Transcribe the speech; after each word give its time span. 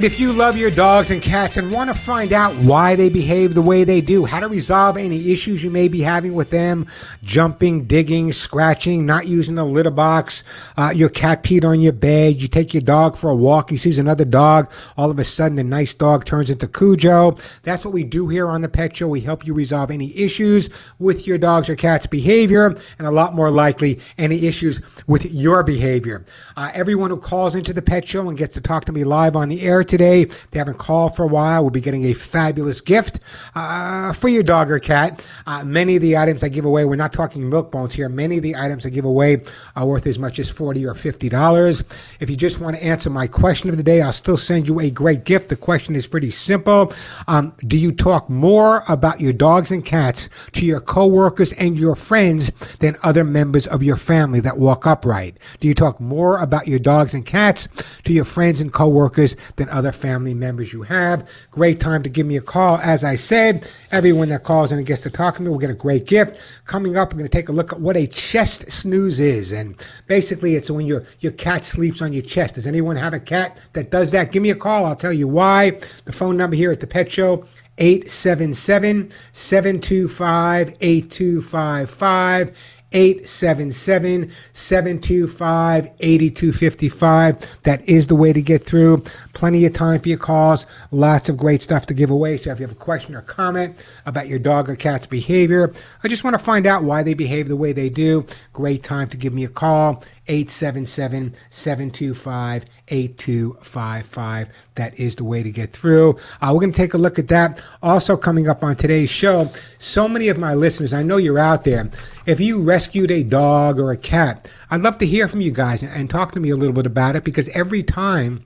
And 0.00 0.06
if 0.06 0.18
you 0.18 0.32
love 0.32 0.56
your 0.56 0.70
dogs 0.70 1.10
and 1.10 1.20
cats 1.20 1.58
and 1.58 1.70
want 1.70 1.90
to 1.90 1.94
find 1.94 2.32
out 2.32 2.56
why 2.56 2.96
they 2.96 3.10
behave 3.10 3.52
the 3.52 3.60
way 3.60 3.84
they 3.84 4.00
do, 4.00 4.24
how 4.24 4.40
to 4.40 4.48
resolve 4.48 4.96
any 4.96 5.30
issues 5.30 5.62
you 5.62 5.68
may 5.68 5.88
be 5.88 6.00
having 6.00 6.32
with 6.32 6.48
them, 6.48 6.86
jumping, 7.22 7.84
digging, 7.84 8.32
scratching, 8.32 9.04
not 9.04 9.26
using 9.26 9.56
the 9.56 9.64
litter 9.66 9.90
box, 9.90 10.42
uh, 10.78 10.90
your 10.94 11.10
cat 11.10 11.42
peed 11.42 11.66
on 11.66 11.82
your 11.82 11.92
bed, 11.92 12.36
you 12.36 12.48
take 12.48 12.72
your 12.72 12.80
dog 12.80 13.14
for 13.14 13.28
a 13.28 13.36
walk, 13.36 13.68
he 13.68 13.76
sees 13.76 13.98
another 13.98 14.24
dog, 14.24 14.72
all 14.96 15.10
of 15.10 15.18
a 15.18 15.24
sudden 15.24 15.56
the 15.56 15.64
nice 15.64 15.92
dog 15.92 16.24
turns 16.24 16.48
into 16.48 16.66
Cujo. 16.66 17.36
That's 17.62 17.84
what 17.84 17.92
we 17.92 18.02
do 18.02 18.26
here 18.26 18.48
on 18.48 18.62
the 18.62 18.70
Pet 18.70 18.96
Show. 18.96 19.06
We 19.06 19.20
help 19.20 19.46
you 19.46 19.52
resolve 19.52 19.90
any 19.90 20.16
issues 20.16 20.70
with 20.98 21.26
your 21.26 21.36
dog's 21.36 21.68
or 21.68 21.76
cat's 21.76 22.06
behavior 22.06 22.74
and 22.98 23.06
a 23.06 23.10
lot 23.10 23.34
more 23.34 23.50
likely 23.50 24.00
any 24.16 24.46
issues 24.46 24.80
with 25.06 25.26
your 25.26 25.62
behavior. 25.62 26.24
Uh, 26.56 26.70
everyone 26.72 27.10
who 27.10 27.18
calls 27.18 27.54
into 27.54 27.74
the 27.74 27.82
Pet 27.82 28.08
Show 28.08 28.30
and 28.30 28.38
gets 28.38 28.54
to 28.54 28.62
talk 28.62 28.86
to 28.86 28.92
me 28.92 29.04
live 29.04 29.36
on 29.36 29.50
the 29.50 29.60
air 29.60 29.84
today, 29.90 30.24
they 30.24 30.58
haven't 30.58 30.78
called 30.78 31.16
for 31.16 31.24
a 31.24 31.28
while, 31.28 31.62
we'll 31.62 31.70
be 31.70 31.80
getting 31.80 32.06
a 32.06 32.14
fabulous 32.14 32.80
gift 32.80 33.20
uh, 33.54 34.12
for 34.12 34.28
your 34.28 34.42
dog 34.42 34.70
or 34.70 34.78
cat. 34.78 35.26
Uh, 35.46 35.64
many 35.64 35.96
of 35.96 36.02
the 36.02 36.16
items 36.16 36.42
I 36.42 36.48
give 36.48 36.64
away, 36.64 36.84
we're 36.84 36.96
not 36.96 37.12
talking 37.12 37.48
milk 37.48 37.70
bones 37.70 37.92
here, 37.92 38.08
many 38.08 38.36
of 38.36 38.42
the 38.42 38.56
items 38.56 38.86
I 38.86 38.90
give 38.90 39.04
away 39.04 39.42
are 39.76 39.86
worth 39.86 40.06
as 40.06 40.18
much 40.18 40.38
as 40.38 40.48
40 40.48 40.86
or 40.86 40.94
$50. 40.94 41.82
If 42.20 42.30
you 42.30 42.36
just 42.36 42.60
want 42.60 42.76
to 42.76 42.82
answer 42.82 43.10
my 43.10 43.26
question 43.26 43.68
of 43.68 43.76
the 43.76 43.82
day, 43.82 44.00
I'll 44.00 44.12
still 44.12 44.36
send 44.36 44.68
you 44.68 44.80
a 44.80 44.90
great 44.90 45.24
gift. 45.24 45.48
The 45.48 45.56
question 45.56 45.96
is 45.96 46.06
pretty 46.06 46.30
simple. 46.30 46.92
Um, 47.26 47.52
do 47.66 47.76
you 47.76 47.92
talk 47.92 48.30
more 48.30 48.84
about 48.88 49.20
your 49.20 49.32
dogs 49.32 49.70
and 49.70 49.84
cats 49.84 50.28
to 50.52 50.64
your 50.64 50.80
coworkers 50.80 51.52
and 51.54 51.76
your 51.76 51.96
friends 51.96 52.52
than 52.78 52.96
other 53.02 53.24
members 53.24 53.66
of 53.66 53.82
your 53.82 53.96
family 53.96 54.40
that 54.40 54.58
walk 54.58 54.86
upright? 54.86 55.36
Do 55.58 55.66
you 55.66 55.74
talk 55.74 56.00
more 56.00 56.38
about 56.38 56.68
your 56.68 56.78
dogs 56.78 57.14
and 57.14 57.26
cats 57.26 57.68
to 58.04 58.12
your 58.12 58.24
friends 58.24 58.60
and 58.60 58.72
coworkers 58.72 59.34
than 59.56 59.68
other 59.70 59.79
family 59.92 60.34
members 60.34 60.72
you 60.72 60.82
have? 60.82 61.28
Great 61.50 61.80
time 61.80 62.02
to 62.02 62.08
give 62.08 62.26
me 62.26 62.36
a 62.36 62.40
call. 62.40 62.76
As 62.78 63.02
I 63.04 63.14
said, 63.14 63.68
everyone 63.90 64.28
that 64.28 64.44
calls 64.44 64.70
and 64.70 64.84
gets 64.86 65.02
to 65.02 65.10
talk 65.10 65.36
to 65.36 65.42
me 65.42 65.48
will 65.48 65.58
get 65.58 65.70
a 65.70 65.74
great 65.74 66.06
gift. 66.06 66.38
Coming 66.66 66.96
up, 66.96 67.10
I'm 67.10 67.18
going 67.18 67.28
to 67.28 67.36
take 67.36 67.48
a 67.48 67.52
look 67.52 67.72
at 67.72 67.80
what 67.80 67.96
a 67.96 68.06
chest 68.06 68.70
snooze 68.70 69.18
is. 69.18 69.52
And 69.52 69.74
basically, 70.06 70.54
it's 70.54 70.70
when 70.70 70.86
your, 70.86 71.04
your 71.20 71.32
cat 71.32 71.64
sleeps 71.64 72.02
on 72.02 72.12
your 72.12 72.22
chest. 72.22 72.56
Does 72.56 72.66
anyone 72.66 72.96
have 72.96 73.14
a 73.14 73.20
cat 73.20 73.58
that 73.72 73.90
does 73.90 74.10
that? 74.10 74.30
Give 74.30 74.42
me 74.42 74.50
a 74.50 74.54
call. 74.54 74.86
I'll 74.86 74.96
tell 74.96 75.12
you 75.12 75.26
why. 75.26 75.80
The 76.04 76.12
phone 76.12 76.36
number 76.36 76.56
here 76.56 76.70
at 76.70 76.80
the 76.80 76.86
Pet 76.86 77.10
Show 77.10 77.46
877 77.78 79.10
725 79.32 80.76
8255. 80.80 82.56
877 82.92 84.30
725 84.52 85.90
8255. 86.00 87.62
That 87.62 87.88
is 87.88 88.06
the 88.06 88.16
way 88.16 88.32
to 88.32 88.42
get 88.42 88.64
through. 88.64 89.04
Plenty 89.32 89.64
of 89.66 89.72
time 89.72 90.00
for 90.00 90.08
your 90.08 90.18
calls. 90.18 90.66
Lots 90.90 91.28
of 91.28 91.36
great 91.36 91.62
stuff 91.62 91.86
to 91.86 91.94
give 91.94 92.10
away. 92.10 92.36
So 92.36 92.50
if 92.50 92.58
you 92.58 92.66
have 92.66 92.72
a 92.72 92.78
question 92.78 93.14
or 93.14 93.22
comment 93.22 93.76
about 94.06 94.28
your 94.28 94.38
dog 94.38 94.68
or 94.68 94.76
cat's 94.76 95.06
behavior, 95.06 95.72
I 96.02 96.08
just 96.08 96.24
want 96.24 96.34
to 96.34 96.44
find 96.44 96.66
out 96.66 96.84
why 96.84 97.02
they 97.02 97.14
behave 97.14 97.48
the 97.48 97.56
way 97.56 97.72
they 97.72 97.90
do, 97.90 98.26
great 98.52 98.82
time 98.82 99.08
to 99.10 99.16
give 99.16 99.32
me 99.32 99.44
a 99.44 99.48
call. 99.48 100.02
877 100.28 101.34
725 101.50 102.64
8255. 102.90 104.48
That 104.74 104.98
is 104.98 105.16
the 105.16 105.24
way 105.24 105.42
to 105.42 105.50
get 105.50 105.72
through. 105.72 106.16
Uh, 106.40 106.50
we're 106.52 106.60
going 106.60 106.72
to 106.72 106.76
take 106.76 106.94
a 106.94 106.98
look 106.98 107.18
at 107.18 107.28
that. 107.28 107.60
Also, 107.82 108.16
coming 108.16 108.48
up 108.48 108.62
on 108.62 108.76
today's 108.76 109.10
show, 109.10 109.50
so 109.78 110.08
many 110.08 110.28
of 110.28 110.38
my 110.38 110.54
listeners, 110.54 110.92
I 110.92 111.02
know 111.02 111.16
you're 111.16 111.38
out 111.38 111.64
there. 111.64 111.90
If 112.26 112.40
you 112.40 112.60
rescued 112.60 113.10
a 113.10 113.22
dog 113.22 113.78
or 113.78 113.90
a 113.90 113.96
cat, 113.96 114.48
I'd 114.70 114.82
love 114.82 114.98
to 114.98 115.06
hear 115.06 115.28
from 115.28 115.40
you 115.40 115.52
guys 115.52 115.82
and, 115.82 115.92
and 115.92 116.10
talk 116.10 116.32
to 116.32 116.40
me 116.40 116.50
a 116.50 116.56
little 116.56 116.74
bit 116.74 116.86
about 116.86 117.16
it 117.16 117.24
because 117.24 117.48
every 117.50 117.82
time 117.82 118.44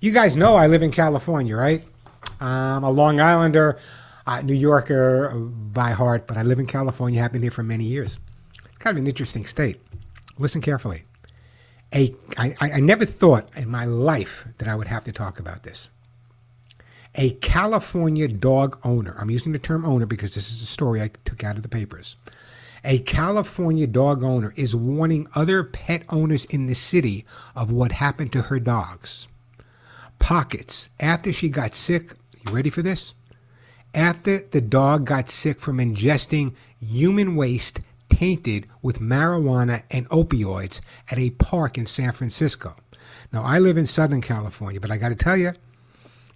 You 0.00 0.12
guys 0.12 0.36
know 0.36 0.56
I 0.56 0.66
live 0.66 0.82
in 0.82 0.92
California, 0.92 1.56
right? 1.56 1.82
I'm 2.40 2.84
a 2.84 2.90
Long 2.90 3.20
Islander, 3.20 3.78
uh, 4.26 4.42
New 4.42 4.54
Yorker 4.54 5.34
by 5.34 5.90
heart, 5.90 6.26
but 6.26 6.36
I 6.36 6.42
live 6.42 6.58
in 6.58 6.66
California, 6.66 7.22
I've 7.22 7.32
been 7.32 7.42
here 7.42 7.50
for 7.50 7.62
many 7.62 7.84
years. 7.84 8.18
Kind 8.78 8.96
of 8.96 9.02
an 9.02 9.06
interesting 9.06 9.44
state. 9.44 9.80
Listen 10.38 10.62
carefully. 10.62 11.04
A, 11.94 12.14
I, 12.38 12.54
I 12.60 12.80
never 12.80 13.04
thought 13.04 13.54
in 13.56 13.68
my 13.68 13.84
life 13.84 14.46
that 14.58 14.68
I 14.68 14.74
would 14.74 14.86
have 14.86 15.04
to 15.04 15.12
talk 15.12 15.40
about 15.40 15.64
this 15.64 15.90
a 17.14 17.30
California 17.30 18.28
dog 18.28 18.78
owner, 18.84 19.16
I'm 19.18 19.30
using 19.30 19.52
the 19.52 19.58
term 19.58 19.84
owner 19.84 20.06
because 20.06 20.34
this 20.34 20.50
is 20.50 20.62
a 20.62 20.66
story 20.66 21.02
I 21.02 21.10
took 21.24 21.42
out 21.42 21.56
of 21.56 21.62
the 21.62 21.68
papers. 21.68 22.16
A 22.84 22.98
California 23.00 23.86
dog 23.86 24.22
owner 24.22 24.54
is 24.56 24.74
warning 24.74 25.26
other 25.34 25.64
pet 25.64 26.04
owners 26.08 26.44
in 26.46 26.66
the 26.66 26.74
city 26.74 27.26
of 27.54 27.70
what 27.70 27.92
happened 27.92 28.32
to 28.32 28.42
her 28.42 28.58
dogs. 28.58 29.28
Pockets, 30.18 30.88
after 30.98 31.32
she 31.32 31.48
got 31.48 31.74
sick, 31.74 32.12
you 32.46 32.52
ready 32.52 32.70
for 32.70 32.82
this? 32.82 33.14
After 33.92 34.38
the 34.38 34.60
dog 34.60 35.04
got 35.04 35.28
sick 35.28 35.60
from 35.60 35.78
ingesting 35.78 36.54
human 36.78 37.34
waste 37.36 37.80
tainted 38.08 38.66
with 38.82 39.00
marijuana 39.00 39.82
and 39.90 40.08
opioids 40.10 40.80
at 41.10 41.18
a 41.18 41.30
park 41.30 41.76
in 41.76 41.86
San 41.86 42.12
Francisco. 42.12 42.74
Now, 43.32 43.42
I 43.42 43.58
live 43.58 43.76
in 43.76 43.86
Southern 43.86 44.20
California, 44.20 44.80
but 44.80 44.90
I 44.90 44.96
got 44.96 45.08
to 45.08 45.14
tell 45.14 45.36
you, 45.36 45.52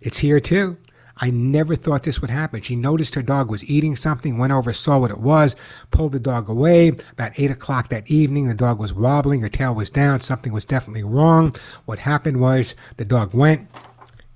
it's 0.05 0.19
here 0.19 0.39
too. 0.39 0.77
I 1.17 1.31
never 1.31 1.77
thought 1.77 2.03
this 2.03 2.21
would 2.21 2.31
happen. 2.31 2.61
She 2.61 2.75
noticed 2.75 3.15
her 3.15 3.23
dog 3.23 3.49
was 3.49 3.65
eating 3.65 3.95
something, 3.95 4.37
went 4.37 4.53
over, 4.53 4.73
saw 4.73 4.99
what 4.99 5.13
it 5.13 5.21
was, 5.21 5.55
pulled 5.91 6.13
the 6.13 6.21
dog 6.21 6.49
away. 6.49 6.89
About 6.89 7.39
eight 7.39 7.51
o'clock 7.51 7.89
that 7.89 8.11
evening, 8.11 8.49
the 8.49 8.55
dog 8.55 8.81
was 8.81 8.93
wobbling, 8.93 9.41
her 9.41 9.49
tail 9.49 9.75
was 9.75 9.91
down, 9.91 10.21
something 10.21 10.53
was 10.53 10.65
definitely 10.65 11.05
wrong. 11.05 11.55
What 11.85 12.01
happened 12.01 12.41
was 12.41 12.75
the 12.97 13.05
dog 13.05 13.33
went, 13.33 13.69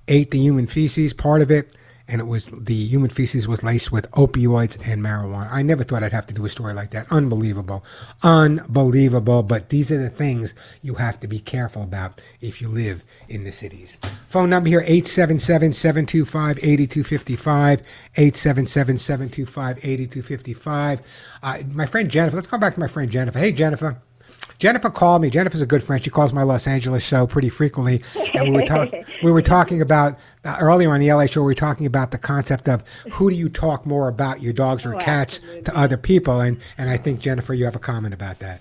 ate 0.07 0.31
the 0.31 0.39
human 0.39 0.67
feces, 0.69 1.13
part 1.13 1.43
of 1.43 1.51
it, 1.51 1.75
and 2.09 2.21
it 2.21 2.25
was 2.25 2.47
the 2.47 2.75
human 2.75 3.11
feces 3.11 3.47
was 3.47 3.63
laced 3.63 3.93
with 3.93 4.11
opioids 4.13 4.77
and 4.89 5.03
marijuana. 5.03 5.49
I 5.51 5.63
never 5.63 5.85
thought 5.85 6.03
I'd 6.03 6.13
have 6.13 6.27
to 6.29 6.35
do 6.35 6.47
a 6.47 6.49
story 6.49 6.73
like 6.73 6.91
that. 6.93 7.07
Unbelievable. 7.13 7.85
Unbelievable. 8.23 9.43
But 9.43 9.69
these 9.69 9.93
are 9.93 9.99
the 9.99 10.09
things 10.11 10.55
you 10.83 10.95
have 10.95 11.21
to 11.21 11.29
be 11.29 11.39
careful 11.39 11.83
about 11.83 12.21
if 12.41 12.63
you 12.63 12.69
live 12.69 13.05
in 13.29 13.45
the 13.45 13.53
cities. 13.53 13.99
Phone 14.29 14.51
number 14.51 14.71
here 14.71 14.81
877 14.81 15.73
725 15.75 16.59
8255. 16.59 17.81
877 18.17 18.99
725 18.99 19.79
8255. 19.79 21.03
Uh, 21.43 21.59
my 21.73 21.87
friend 21.87 22.11
Jennifer, 22.11 22.37
let's 22.37 22.49
go 22.49 22.59
back 22.59 22.75
to 22.75 22.81
my 22.81 22.89
friend 22.89 23.11
Jennifer. 23.11 23.39
Hey, 23.39 23.53
Jennifer. 23.53 24.01
Jennifer 24.59 24.91
called 24.91 25.23
me. 25.23 25.31
Jennifer's 25.31 25.61
a 25.61 25.67
good 25.67 25.83
friend. 25.83 26.03
She 26.03 26.11
calls 26.11 26.33
my 26.33 26.43
Los 26.43 26.67
Angeles 26.67 27.03
show 27.03 27.27
pretty 27.27 27.49
frequently, 27.49 28.03
and 28.35 28.51
we 28.51 28.61
were 28.61 28.67
talking. 28.67 29.05
we 29.23 29.31
were 29.31 29.43
talking 29.43 29.81
about 29.81 30.19
uh, 30.45 30.57
earlier 30.61 30.93
on 30.93 31.01
the 31.01 31.13
LA 31.13 31.27
show. 31.27 31.43
We 31.43 31.47
were 31.47 31.55
talking 31.55 31.87
about 31.87 32.11
the 32.11 32.19
concept 32.19 32.69
of 32.69 32.83
who 33.13 33.31
do 33.31 33.37
you 33.37 33.49
talk 33.49 33.87
more 33.87 34.09
about, 34.09 34.43
your 34.43 34.53
dogs 34.53 34.85
or 34.85 34.95
oh, 34.95 34.99
cats, 34.99 35.39
absolutely. 35.39 35.63
to 35.63 35.79
other 35.79 35.97
people, 35.97 36.41
and 36.41 36.61
and 36.77 36.91
I 36.91 36.97
think 36.97 37.21
Jennifer, 37.21 37.55
you 37.55 37.65
have 37.65 37.77
a 37.77 37.81
comment 37.81 38.15
about 38.15 38.41
that. 38.41 38.61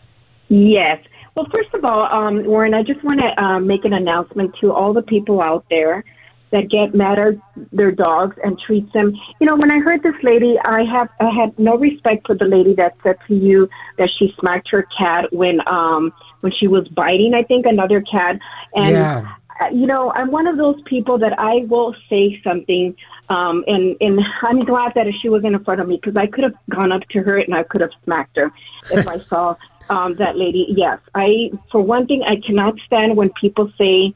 Yes. 0.50 1.04
Well, 1.36 1.48
first 1.52 1.74
of 1.74 1.84
all, 1.84 2.04
um, 2.12 2.46
Warren, 2.46 2.74
I 2.74 2.84
just 2.84 3.04
want 3.04 3.20
to 3.20 3.44
uh, 3.44 3.60
make 3.60 3.86
an 3.86 3.94
announcement 3.94 4.56
to 4.62 4.74
all 4.74 4.94
the 4.94 5.04
people 5.04 5.42
out 5.42 5.66
there 5.70 6.04
that 6.52 6.70
get 6.70 6.96
mad 6.96 7.20
at 7.20 7.34
their 7.72 7.92
dogs 7.92 8.38
and 8.44 8.58
treats 8.60 8.92
them. 8.94 9.14
You 9.40 9.48
know, 9.48 9.56
when 9.56 9.72
I 9.72 9.80
heard 9.80 10.04
this 10.04 10.16
lady, 10.24 10.58
I 10.64 10.84
have 10.84 11.10
I 11.20 11.30
had 11.30 11.58
no 11.60 11.78
respect 11.78 12.28
for 12.28 12.36
the 12.36 12.46
lady 12.46 12.74
that 12.76 12.96
said 13.04 13.18
to 13.28 13.36
you 13.36 13.70
that 13.98 14.10
she 14.18 14.34
smacked 14.40 14.70
her 14.72 14.88
cat 14.98 15.32
when 15.34 15.60
um 15.68 16.14
when 16.42 16.52
she 16.52 16.68
was 16.68 16.88
biting, 16.90 17.34
I 17.34 17.44
think, 17.44 17.66
another 17.66 18.02
cat. 18.02 18.40
And 18.74 18.92
yeah. 18.92 19.36
you 19.72 19.88
know, 19.88 20.12
I'm 20.12 20.32
one 20.32 20.48
of 20.48 20.58
those 20.58 20.82
people 20.86 21.18
that 21.20 21.38
I 21.38 21.66
will 21.68 21.96
say 22.10 22.40
something 22.44 22.96
um 23.30 23.64
and 23.68 23.98
and 24.00 24.20
I'm 24.42 24.64
glad 24.64 24.94
that 24.96 25.08
she 25.22 25.30
wasn't 25.30 25.56
in 25.56 25.64
front 25.64 25.82
of 25.82 25.88
me 25.88 26.00
because 26.02 26.16
I 26.16 26.28
could 26.28 26.44
have 26.44 26.56
gone 26.70 26.92
up 26.92 27.02
to 27.10 27.20
her 27.20 27.38
and 27.38 27.54
I 27.54 27.64
could 27.64 27.82
have 27.82 27.92
smacked 28.04 28.38
her 28.38 28.52
if 28.90 29.06
I 29.08 29.20
saw 29.30 29.56
um 29.90 30.16
that 30.16 30.38
lady. 30.38 30.68
Yes, 30.70 31.00
I 31.14 31.52
for 31.72 31.82
one 31.82 32.08
thing 32.08 32.24
I 32.24 32.38
cannot 32.46 32.76
stand 32.86 33.18
when 33.18 33.32
people 33.42 33.72
say 33.78 34.14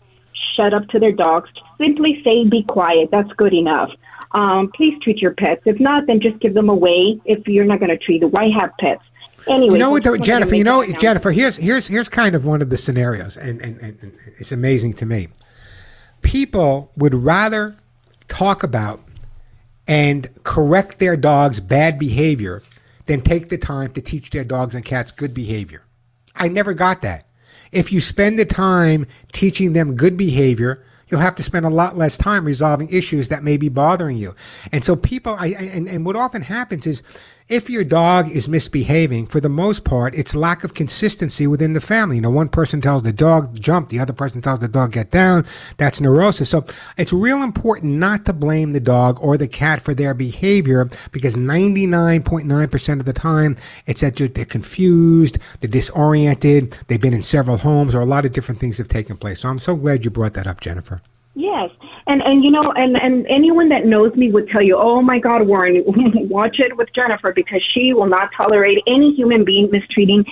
shut 0.56 0.74
up 0.74 0.88
to 0.89 1.00
their 1.00 1.12
dogs. 1.12 1.50
Simply 1.78 2.22
say, 2.24 2.44
be 2.45 2.63
quiet. 2.63 3.10
That's 3.12 3.31
good 3.33 3.54
enough. 3.54 3.89
um, 4.33 4.72
please 4.75 4.98
treat 5.01 5.18
your 5.18 5.33
pets. 5.33 5.62
If 5.66 5.80
not, 5.80 6.07
then 6.07 6.19
just 6.22 6.39
give 6.39 6.54
them 6.54 6.69
away. 6.69 7.19
If 7.25 7.48
you're 7.48 7.66
not 7.66 7.80
going 7.80 7.89
to 7.89 7.98
treat 7.98 8.22
them, 8.22 8.31
why 8.31 8.50
have 8.50 8.72
pets? 8.80 9.04
Anyway, 9.48 9.74
you 9.74 9.80
know 9.80 9.89
what, 9.89 10.04
though, 10.04 10.18
Jennifer? 10.18 10.56
You 10.56 10.63
know, 10.63 10.86
Jennifer. 11.00 11.31
Here's 11.31 11.57
here's 11.57 11.88
here's 11.88 12.07
kind 12.07 12.36
of 12.36 12.45
one 12.45 12.62
of 12.62 12.69
the 12.69 12.78
scenarios, 12.78 13.38
and, 13.38 13.60
and, 13.62 13.80
and 13.81 14.13
it's 14.38 14.51
amazing 14.51 14.94
to 14.95 15.06
me. 15.06 15.30
People 16.22 16.92
would 16.95 17.16
rather 17.16 17.75
talk 18.28 18.62
about 18.62 19.01
and 19.88 20.30
correct 20.44 21.00
their 21.00 21.18
dog's 21.18 21.60
bad 21.60 21.98
behavior 21.98 22.62
than 23.07 23.22
take 23.22 23.50
the 23.50 23.57
time 23.57 23.92
to 23.94 24.01
teach 24.01 24.30
their 24.30 24.44
dogs 24.44 24.75
and 24.75 24.86
cats 24.86 25.12
good 25.12 25.33
behavior. 25.33 25.83
I 26.36 26.48
never 26.48 26.75
got 26.75 27.01
that. 27.01 27.25
If 27.71 27.91
you 27.91 28.01
spend 28.01 28.38
the 28.38 28.45
time 28.45 29.07
teaching 29.31 29.73
them 29.73 29.95
good 29.95 30.18
behavior, 30.18 30.83
you'll 31.07 31.19
have 31.19 31.35
to 31.35 31.44
spend 31.44 31.65
a 31.65 31.69
lot 31.69 31.97
less 31.97 32.18
time 32.18 32.45
resolving 32.45 32.89
issues 32.89 33.29
that 33.29 33.44
may 33.44 33.57
be 33.57 33.69
bothering 33.69 34.18
you. 34.18 34.35
And 34.71 34.83
so 34.83 34.95
people, 34.95 35.35
I, 35.38 35.47
and, 35.47 35.88
and 35.88 36.06
what 36.06 36.15
often 36.15 36.41
happens 36.41 36.88
is 36.88 37.03
if 37.51 37.69
your 37.69 37.83
dog 37.83 38.31
is 38.31 38.48
misbehaving, 38.48 39.27
for 39.27 39.42
the 39.42 39.50
most 39.50 39.83
part, 39.83 40.15
it's 40.15 40.33
lack 40.33 40.63
of 40.63 40.74
consistency 40.74 41.45
within 41.45 41.74
the 41.74 41.81
family. 41.81 42.15
You 42.15 42.21
know, 42.21 42.30
one 42.30 42.48
person 42.48 42.80
tells 42.80 43.03
the 43.03 43.12
dog 43.12 43.59
jump, 43.59 43.89
the 43.89 44.00
other 44.00 44.13
person 44.13 44.42
tells 44.42 44.59
the 44.59 44.69
dog 44.69 44.94
get 44.94 45.12
down. 45.12 45.45
That's 45.75 46.00
neurosis. 46.00 46.50
So 46.50 46.65
it's 46.98 47.12
real 47.12 47.44
important 47.44 47.95
not 47.95 48.24
to 48.25 48.33
blame 48.33 48.71
the 48.71 48.80
dog 48.80 49.19
or 49.21 49.38
the 49.38 49.50
cat 49.50 49.81
for 49.81 49.94
their 49.94 50.13
behavior 50.13 50.89
because 51.12 51.36
99.9% 51.36 53.00
of 53.00 53.06
the 53.06 53.12
time 53.12 53.57
it's 53.86 54.00
that 54.00 54.15
they're 54.15 54.45
confused, 54.45 55.38
they're 55.59 55.69
disoriented, 55.69 56.77
they've 56.88 57.01
been 57.01 57.13
in 57.13 57.21
several 57.21 57.57
homes, 57.57 57.94
or 57.94 58.00
a 58.00 58.06
lot 58.06 58.25
of 58.25 58.31
different 58.31 58.62
things 58.62 58.77
have 58.77 58.88
taken 58.88 59.18
place. 59.18 59.42
So 59.42 59.50
I'm 59.50 59.59
so 59.59 59.75
glad 59.75 60.06
you 60.06 60.09
brought 60.09 60.33
that 60.36 60.47
up, 60.47 60.62
Jennifer. 60.62 61.01
Yes, 61.36 61.69
and 62.11 62.21
and 62.23 62.43
you 62.43 62.51
know, 62.51 62.73
and 62.75 63.01
and 63.01 63.25
anyone 63.29 63.69
that 63.69 63.85
knows 63.85 64.13
me 64.15 64.29
would 64.31 64.49
tell 64.49 64.61
you, 64.63 64.75
oh 64.77 65.01
my 65.01 65.17
God, 65.17 65.47
Warren, 65.47 65.83
watch 66.29 66.57
it 66.59 66.75
with 66.75 66.89
Jennifer 66.93 67.31
because 67.33 67.61
she 67.73 67.93
will 67.93 68.07
not 68.07 68.29
tolerate 68.35 68.79
any 68.85 69.13
human 69.15 69.45
being 69.45 69.71
mistreating 69.71 70.25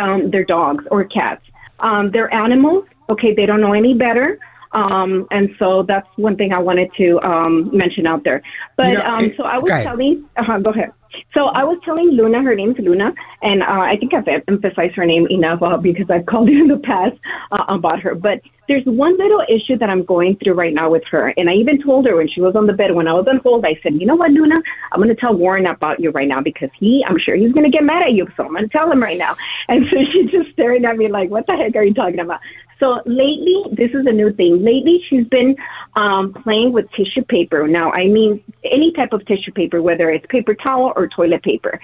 um, 0.00 0.30
their 0.30 0.44
dogs 0.44 0.84
or 0.90 1.04
cats. 1.04 1.44
Um, 1.80 2.10
they're 2.10 2.32
animals. 2.32 2.86
Okay, 3.10 3.34
they 3.34 3.44
don't 3.44 3.60
know 3.60 3.74
any 3.74 3.92
better. 3.92 4.38
Um, 4.72 5.26
and 5.30 5.50
so 5.58 5.82
that's 5.82 6.08
one 6.16 6.36
thing 6.36 6.52
I 6.52 6.58
wanted 6.58 6.90
to 6.96 7.20
um, 7.22 7.70
mention 7.76 8.06
out 8.06 8.24
there. 8.24 8.42
But 8.76 8.88
you 8.88 8.94
know, 8.94 9.04
um, 9.04 9.32
so 9.34 9.44
I 9.44 9.58
was 9.58 9.70
telling, 9.70 10.28
uh, 10.36 10.58
go 10.58 10.70
ahead. 10.70 10.92
So 11.34 11.46
I 11.46 11.64
was 11.64 11.78
telling 11.84 12.10
Luna, 12.10 12.42
her 12.42 12.54
name's 12.54 12.78
Luna, 12.78 13.14
and 13.42 13.62
uh, 13.62 13.66
I 13.92 13.96
think 13.96 14.12
I've 14.12 14.26
emphasized 14.48 14.94
her 14.96 15.06
name 15.06 15.26
enough 15.30 15.62
uh, 15.62 15.76
because 15.76 16.10
I've 16.10 16.26
called 16.26 16.48
her 16.48 16.54
in 16.54 16.68
the 16.68 16.78
past 16.78 17.16
uh, 17.52 17.64
about 17.68 18.00
her. 18.00 18.14
But 18.14 18.40
there's 18.68 18.84
one 18.84 19.16
little 19.16 19.42
issue 19.48 19.76
that 19.78 19.88
I'm 19.88 20.04
going 20.04 20.36
through 20.36 20.54
right 20.54 20.74
now 20.74 20.90
with 20.90 21.04
her, 21.10 21.32
and 21.36 21.48
I 21.48 21.54
even 21.54 21.82
told 21.82 22.06
her 22.06 22.16
when 22.16 22.28
she 22.28 22.40
was 22.40 22.56
on 22.56 22.66
the 22.66 22.72
bed 22.72 22.94
when 22.94 23.08
I 23.08 23.12
was 23.12 23.26
on 23.28 23.38
hold. 23.38 23.64
I 23.64 23.78
said, 23.82 24.00
"You 24.00 24.06
know 24.06 24.16
what, 24.16 24.30
Luna? 24.30 24.60
I'm 24.92 25.00
going 25.00 25.14
to 25.14 25.20
tell 25.20 25.34
Warren 25.34 25.66
about 25.66 26.00
you 26.00 26.10
right 26.10 26.28
now 26.28 26.40
because 26.40 26.70
he, 26.78 27.04
I'm 27.06 27.18
sure 27.18 27.36
he's 27.36 27.52
going 27.52 27.64
to 27.64 27.70
get 27.70 27.84
mad 27.84 28.02
at 28.02 28.12
you. 28.12 28.26
So 28.36 28.44
I'm 28.44 28.52
going 28.52 28.64
to 28.64 28.68
tell 28.68 28.90
him 28.90 29.02
right 29.02 29.18
now." 29.18 29.36
And 29.68 29.84
so 29.90 29.96
she's 30.12 30.30
just 30.30 30.52
staring 30.52 30.84
at 30.84 30.96
me 30.96 31.08
like, 31.08 31.30
"What 31.30 31.46
the 31.46 31.56
heck 31.56 31.74
are 31.76 31.82
you 31.82 31.94
talking 31.94 32.20
about?" 32.20 32.40
So 32.78 33.00
lately, 33.06 33.62
this 33.72 33.90
is 33.92 34.06
a 34.06 34.12
new 34.12 34.32
thing. 34.32 34.62
Lately, 34.62 35.02
she's 35.08 35.26
been 35.26 35.56
um, 35.94 36.34
playing 36.34 36.72
with 36.72 36.90
tissue 36.92 37.24
paper. 37.24 37.66
Now, 37.66 37.90
I 37.92 38.06
mean 38.06 38.42
any 38.64 38.92
type 38.92 39.12
of 39.12 39.24
tissue 39.26 39.52
paper, 39.52 39.80
whether 39.80 40.10
it's 40.10 40.26
paper 40.26 40.54
towel 40.54 40.92
or 40.94 41.08
toilet 41.08 41.42
paper. 41.42 41.80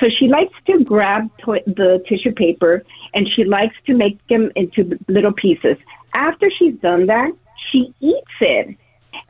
So 0.00 0.08
she 0.18 0.28
likes 0.28 0.52
to 0.66 0.84
grab 0.84 1.30
to- 1.44 1.62
the 1.66 2.04
tissue 2.08 2.32
paper 2.32 2.84
and 3.14 3.28
she 3.34 3.44
likes 3.44 3.76
to 3.86 3.94
make 3.94 4.18
them 4.28 4.50
into 4.56 4.98
little 5.08 5.32
pieces. 5.32 5.76
After 6.14 6.50
she's 6.58 6.74
done 6.76 7.06
that, 7.06 7.32
she 7.70 7.92
eats 8.00 8.36
it. 8.40 8.76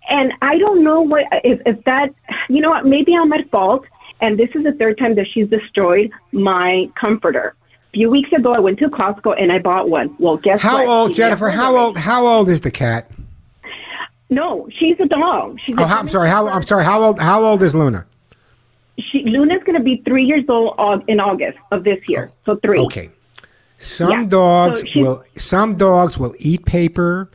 And 0.09 0.33
I 0.43 0.59
don't 0.59 0.85
know 0.85 1.01
what 1.01 1.25
if, 1.45 1.61
if 1.67 1.83
that 1.85 2.15
you 2.49 2.61
know 2.61 2.71
what 2.71 2.87
maybe 2.87 3.15
I'm 3.17 3.33
at 3.33 3.51
fault. 3.51 3.85
And 4.21 4.39
this 4.39 4.49
is 4.55 4.63
the 4.65 4.73
third 4.73 4.99
time 4.99 5.17
that 5.17 5.27
she's 5.33 5.49
destroyed 5.49 6.11
my 6.33 6.89
comforter 6.99 7.55
A 7.89 7.91
few 7.93 8.11
weeks 8.11 8.33
ago, 8.33 8.55
I 8.55 8.61
went 8.61 8.79
to 8.79 8.89
Costco 8.89 9.35
and 9.41 9.51
I 9.51 9.59
bought 9.59 9.89
one. 9.91 10.15
Well, 10.19 10.37
guess 10.37 10.61
how 10.61 10.75
what? 10.75 10.89
old, 10.89 11.15
Jennifer? 11.15 11.51
How 11.51 11.77
old? 11.77 11.99
How 11.99 12.27
old 12.27 12.49
is 12.49 12.61
the 12.61 12.71
cat? 12.71 13.11
No, 14.31 14.69
she's 14.79 14.99
a 15.01 15.07
dog. 15.07 15.59
She's 15.65 15.77
oh, 15.79 15.85
how, 15.85 15.99
I'm 15.99 16.09
sorry. 16.09 16.29
How 16.29 16.49
I'm 16.49 16.65
sorry. 16.65 16.85
How 16.85 17.03
old? 17.03 17.19
How 17.19 17.45
old 17.45 17.63
is 17.63 17.75
Luna? 17.75 18.07
She 18.99 19.25
Luna's 19.25 19.63
going 19.65 19.77
to 19.77 19.85
be 19.85 20.03
three 20.07 20.25
years 20.25 20.45
old 20.49 20.75
uh, 20.79 20.99
in 21.09 21.21
August 21.21 21.59
of 21.73 21.85
this 21.85 21.99
year. 22.09 22.31
So 22.47 22.57
three. 22.57 22.79
Okay. 22.81 23.11
Some 23.79 24.11
yeah. 24.11 24.27
dogs 24.27 24.81
so 24.93 25.01
will. 25.01 25.25
Some 25.37 25.77
dogs 25.77 26.19
will 26.19 26.35
eat 26.39 26.65
paper, 26.65 27.31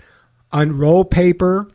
unroll 0.52 1.06
paper. 1.06 1.70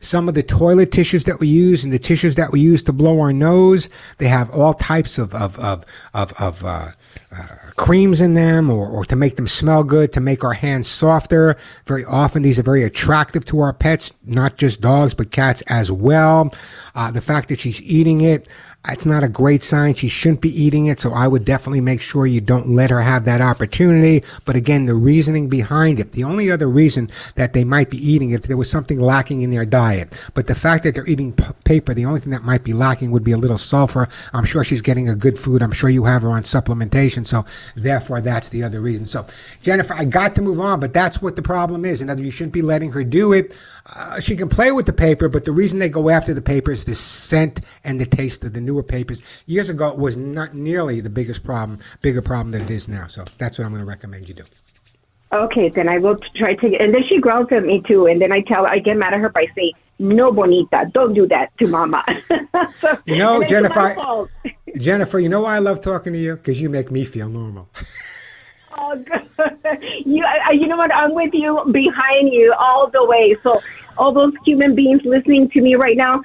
Some 0.00 0.28
of 0.28 0.36
the 0.36 0.44
toilet 0.44 0.92
tissues 0.92 1.24
that 1.24 1.40
we 1.40 1.48
use 1.48 1.82
and 1.82 1.92
the 1.92 1.98
tissues 1.98 2.36
that 2.36 2.52
we 2.52 2.60
use 2.60 2.84
to 2.84 2.92
blow 2.92 3.18
our 3.18 3.32
nose, 3.32 3.88
they 4.18 4.28
have 4.28 4.48
all 4.50 4.74
types 4.74 5.18
of 5.18 5.34
of 5.34 5.58
of 5.58 5.84
of, 6.14 6.32
of 6.40 6.64
uh, 6.64 6.90
uh, 7.30 7.46
creams 7.76 8.20
in 8.20 8.34
them 8.34 8.70
or, 8.70 8.88
or 8.88 9.04
to 9.04 9.16
make 9.16 9.36
them 9.36 9.48
smell 9.48 9.82
good, 9.82 10.12
to 10.12 10.20
make 10.20 10.44
our 10.44 10.52
hands 10.52 10.86
softer. 10.86 11.56
Very 11.84 12.04
often, 12.04 12.42
these 12.42 12.58
are 12.58 12.62
very 12.62 12.84
attractive 12.84 13.44
to 13.46 13.60
our 13.60 13.72
pets, 13.72 14.12
not 14.24 14.56
just 14.56 14.80
dogs, 14.80 15.14
but 15.14 15.30
cats 15.30 15.62
as 15.62 15.90
well. 15.90 16.54
Uh, 16.94 17.10
the 17.10 17.20
fact 17.20 17.48
that 17.48 17.60
she's 17.60 17.82
eating 17.82 18.20
it, 18.20 18.48
it's 18.88 19.06
not 19.06 19.22
a 19.22 19.28
great 19.28 19.62
sign. 19.62 19.94
She 19.94 20.08
shouldn't 20.08 20.40
be 20.40 20.62
eating 20.62 20.86
it. 20.86 20.98
So 20.98 21.12
I 21.12 21.28
would 21.28 21.44
definitely 21.44 21.80
make 21.80 22.00
sure 22.00 22.26
you 22.26 22.40
don't 22.40 22.68
let 22.68 22.90
her 22.90 23.00
have 23.00 23.24
that 23.26 23.40
opportunity. 23.40 24.24
But 24.44 24.56
again, 24.56 24.86
the 24.86 24.94
reasoning 24.94 25.48
behind 25.48 26.00
it, 26.00 26.12
the 26.12 26.24
only 26.24 26.50
other 26.50 26.68
reason 26.68 27.10
that 27.34 27.52
they 27.52 27.64
might 27.64 27.90
be 27.90 27.98
eating 27.98 28.30
it, 28.30 28.44
there 28.44 28.56
was 28.56 28.70
something 28.70 28.98
lacking 28.98 29.42
in 29.42 29.50
their 29.50 29.66
diet. 29.66 30.12
But 30.34 30.46
the 30.46 30.54
fact 30.54 30.84
that 30.84 30.94
they're 30.94 31.06
eating 31.06 31.32
paper, 31.64 31.94
the 31.94 32.06
only 32.06 32.20
thing 32.20 32.32
that 32.32 32.44
might 32.44 32.64
be 32.64 32.72
lacking 32.72 33.10
would 33.10 33.24
be 33.24 33.32
a 33.32 33.36
little 33.36 33.58
sulfur. 33.58 34.08
I'm 34.32 34.44
sure 34.44 34.64
she's 34.64 34.82
getting 34.82 35.08
a 35.08 35.14
good 35.14 35.38
food. 35.38 35.62
I'm 35.62 35.72
sure 35.72 35.90
you 35.90 36.04
have 36.04 36.22
her 36.22 36.30
on 36.30 36.42
supplementation. 36.42 37.26
So 37.26 37.44
therefore, 37.76 38.20
that's 38.20 38.48
the 38.48 38.62
other 38.62 38.80
reason. 38.80 39.06
So 39.06 39.26
Jennifer, 39.62 39.94
I 39.94 40.04
got 40.04 40.34
to 40.36 40.42
move 40.42 40.60
on, 40.60 40.80
but 40.80 40.94
that's 40.94 41.20
what 41.20 41.36
the 41.36 41.42
problem 41.42 41.84
is. 41.84 42.00
In 42.00 42.10
other 42.10 42.22
you 42.22 42.30
shouldn't 42.30 42.52
be 42.52 42.62
letting 42.62 42.92
her 42.92 43.04
do 43.04 43.32
it. 43.32 43.52
Uh, 43.94 44.20
she 44.20 44.36
can 44.36 44.48
play 44.48 44.70
with 44.70 44.86
the 44.86 44.92
paper, 44.92 45.28
but 45.28 45.44
the 45.44 45.52
reason 45.52 45.78
they 45.78 45.88
go 45.88 46.10
after 46.10 46.34
the 46.34 46.42
paper 46.42 46.70
is 46.70 46.84
the 46.84 46.94
scent 46.94 47.60
and 47.84 47.98
the 47.98 48.06
taste 48.06 48.44
of 48.44 48.52
the 48.52 48.60
newer 48.78 48.82
papers. 48.82 49.22
Years 49.46 49.68
ago, 49.68 49.92
was 49.94 50.16
not 50.16 50.54
nearly 50.54 51.00
the 51.00 51.10
biggest 51.10 51.44
problem, 51.44 51.80
bigger 52.00 52.22
problem 52.22 52.50
than 52.50 52.62
it 52.62 52.70
is 52.70 52.88
now. 52.88 53.06
So 53.06 53.24
that's 53.38 53.58
what 53.58 53.64
I'm 53.64 53.72
going 53.72 53.82
to 53.82 53.88
recommend 53.88 54.28
you 54.28 54.34
do. 54.34 54.44
Okay, 55.32 55.68
then 55.68 55.88
I 55.88 55.98
will 55.98 56.16
try 56.36 56.54
to. 56.54 56.76
And 56.76 56.94
then 56.94 57.02
she 57.08 57.18
growls 57.20 57.48
at 57.50 57.64
me 57.64 57.82
too, 57.86 58.06
and 58.06 58.20
then 58.20 58.32
I 58.32 58.40
tell, 58.40 58.66
I 58.66 58.78
get 58.78 58.96
mad 58.96 59.12
at 59.12 59.20
her 59.20 59.28
by 59.28 59.46
saying, 59.54 59.72
"No, 59.98 60.32
bonita, 60.32 60.90
don't 60.94 61.12
do 61.12 61.26
that 61.28 61.50
to 61.58 61.66
mama." 61.66 62.02
so, 62.80 62.98
you 63.04 63.16
know, 63.16 63.44
Jennifer. 63.44 64.28
Jennifer, 64.78 65.18
you 65.18 65.28
know 65.28 65.42
why 65.42 65.56
I 65.56 65.58
love 65.58 65.80
talking 65.80 66.12
to 66.12 66.18
you? 66.18 66.36
Because 66.36 66.60
you 66.60 66.70
make 66.70 66.90
me 66.90 67.04
feel 67.04 67.28
normal. 67.28 67.68
Oh, 68.80 68.94
good. 68.94 69.82
You, 70.06 70.24
uh, 70.24 70.52
you 70.52 70.68
know 70.68 70.76
what? 70.76 70.94
I'm 70.94 71.12
with 71.12 71.34
you, 71.34 71.60
behind 71.72 72.32
you 72.32 72.54
all 72.56 72.88
the 72.88 73.04
way. 73.04 73.34
So, 73.42 73.60
all 73.96 74.12
those 74.12 74.32
human 74.44 74.76
beings 74.76 75.04
listening 75.04 75.50
to 75.50 75.60
me 75.60 75.74
right 75.74 75.96
now, 75.96 76.22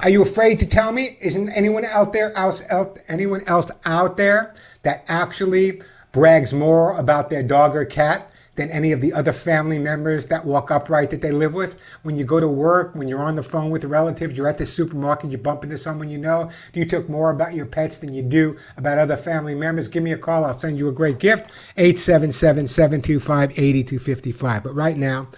Are 0.00 0.10
you 0.10 0.22
afraid 0.22 0.60
to 0.60 0.66
tell 0.66 0.92
me? 0.92 1.18
Isn't 1.20 1.48
anyone 1.50 1.84
out 1.84 2.12
there 2.12 2.32
else, 2.36 2.62
anyone 3.08 3.42
else 3.46 3.72
out 3.84 4.16
there 4.16 4.54
that 4.82 5.04
actually 5.08 5.82
brags 6.12 6.52
more 6.52 6.96
about 6.96 7.30
their 7.30 7.42
dog 7.42 7.74
or 7.74 7.84
cat 7.84 8.30
than 8.58 8.70
any 8.70 8.92
of 8.92 9.00
the 9.00 9.14
other 9.14 9.32
family 9.32 9.78
members 9.78 10.26
that 10.26 10.44
walk 10.44 10.70
upright 10.70 11.08
that 11.10 11.22
they 11.22 11.32
live 11.32 11.54
with. 11.54 11.78
When 12.02 12.16
you 12.16 12.24
go 12.24 12.40
to 12.40 12.48
work, 12.48 12.94
when 12.94 13.08
you're 13.08 13.22
on 13.22 13.36
the 13.36 13.42
phone 13.42 13.70
with 13.70 13.84
relatives, 13.84 14.36
you're 14.36 14.48
at 14.48 14.58
the 14.58 14.66
supermarket, 14.66 15.30
you 15.30 15.38
bump 15.38 15.64
into 15.64 15.78
someone 15.78 16.10
you 16.10 16.18
know, 16.18 16.50
you 16.74 16.84
talk 16.84 17.08
more 17.08 17.30
about 17.30 17.54
your 17.54 17.64
pets 17.64 17.96
than 17.98 18.12
you 18.12 18.22
do 18.22 18.58
about 18.76 18.98
other 18.98 19.16
family 19.16 19.54
members? 19.54 19.88
Give 19.88 20.02
me 20.02 20.12
a 20.12 20.18
call. 20.18 20.44
I'll 20.44 20.52
send 20.52 20.76
you 20.76 20.88
a 20.88 20.92
great 20.92 21.18
gift. 21.18 21.50
877-725-8255. 21.78 24.62
But 24.62 24.74
right 24.74 24.98
now, 24.98 25.28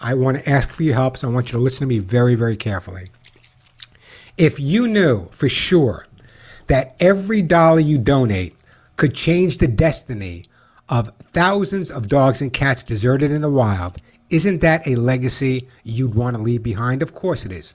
I 0.00 0.14
want 0.14 0.38
to 0.38 0.50
ask 0.50 0.70
for 0.70 0.82
your 0.82 0.96
help, 0.96 1.16
so 1.16 1.28
I 1.28 1.32
want 1.32 1.52
you 1.52 1.58
to 1.58 1.64
listen 1.64 1.78
to 1.80 1.86
me 1.86 2.00
very, 2.00 2.34
very 2.34 2.56
carefully. 2.56 3.10
If 4.36 4.58
you 4.58 4.88
knew 4.88 5.28
for 5.30 5.48
sure 5.48 6.08
that 6.66 6.96
every 6.98 7.40
dollar 7.40 7.78
you 7.80 7.98
donate 7.98 8.56
could 8.96 9.14
change 9.14 9.58
the 9.58 9.68
destiny 9.68 10.46
of 10.88 11.12
thousands 11.34 11.90
of 11.90 12.08
dogs 12.08 12.40
and 12.40 12.52
cats 12.52 12.84
deserted 12.84 13.32
in 13.32 13.42
the 13.42 13.50
wild, 13.50 14.00
isn't 14.30 14.60
that 14.60 14.86
a 14.86 14.94
legacy 14.94 15.68
you'd 15.82 16.14
want 16.14 16.36
to 16.36 16.42
leave 16.42 16.62
behind? 16.62 17.02
Of 17.02 17.12
course 17.12 17.44
it 17.44 17.52
is. 17.52 17.74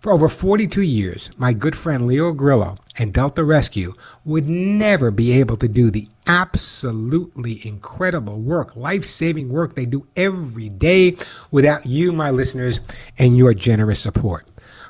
For 0.00 0.12
over 0.12 0.28
42 0.28 0.82
years, 0.82 1.30
my 1.36 1.52
good 1.52 1.76
friend 1.76 2.06
Leo 2.06 2.32
Grillo 2.32 2.78
and 2.98 3.12
Delta 3.12 3.44
Rescue 3.44 3.92
would 4.24 4.48
never 4.48 5.10
be 5.10 5.32
able 5.32 5.56
to 5.56 5.68
do 5.68 5.90
the 5.90 6.08
absolutely 6.26 7.60
incredible 7.66 8.40
work, 8.40 8.76
life 8.76 9.04
saving 9.04 9.50
work 9.50 9.74
they 9.74 9.86
do 9.86 10.06
every 10.16 10.68
day 10.68 11.16
without 11.50 11.86
you, 11.86 12.12
my 12.12 12.30
listeners, 12.30 12.80
and 13.18 13.36
your 13.36 13.52
generous 13.52 14.00
support. 14.00 14.46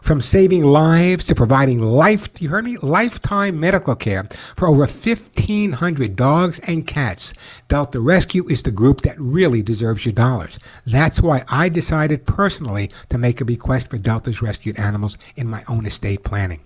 From 0.06 0.20
saving 0.20 0.62
lives 0.62 1.25
to 1.25 1.34
providing 1.34 1.80
life, 1.80 2.28
you 2.38 2.48
heard 2.50 2.64
me, 2.64 2.76
lifetime 2.76 3.58
medical 3.58 3.96
care 3.96 4.25
for 4.54 4.68
over 4.68 4.82
1,500 4.82 6.14
dogs 6.14 6.60
and 6.60 6.86
cats. 6.86 7.34
Delta 7.66 7.98
Rescue 7.98 8.46
is 8.48 8.62
the 8.62 8.70
group 8.70 9.00
that 9.00 9.20
really 9.20 9.62
deserves 9.62 10.04
your 10.04 10.12
dollars. 10.12 10.60
That's 10.86 11.20
why 11.20 11.44
I 11.48 11.68
decided 11.68 12.25
personally 12.25 12.88
to 13.08 13.18
make 13.18 13.40
a 13.40 13.44
bequest 13.44 13.90
for 13.90 13.98
Delta's 13.98 14.40
rescued 14.40 14.78
animals 14.78 15.18
in 15.34 15.48
my 15.48 15.64
own 15.66 15.84
estate 15.86 16.22
planning. 16.22 16.60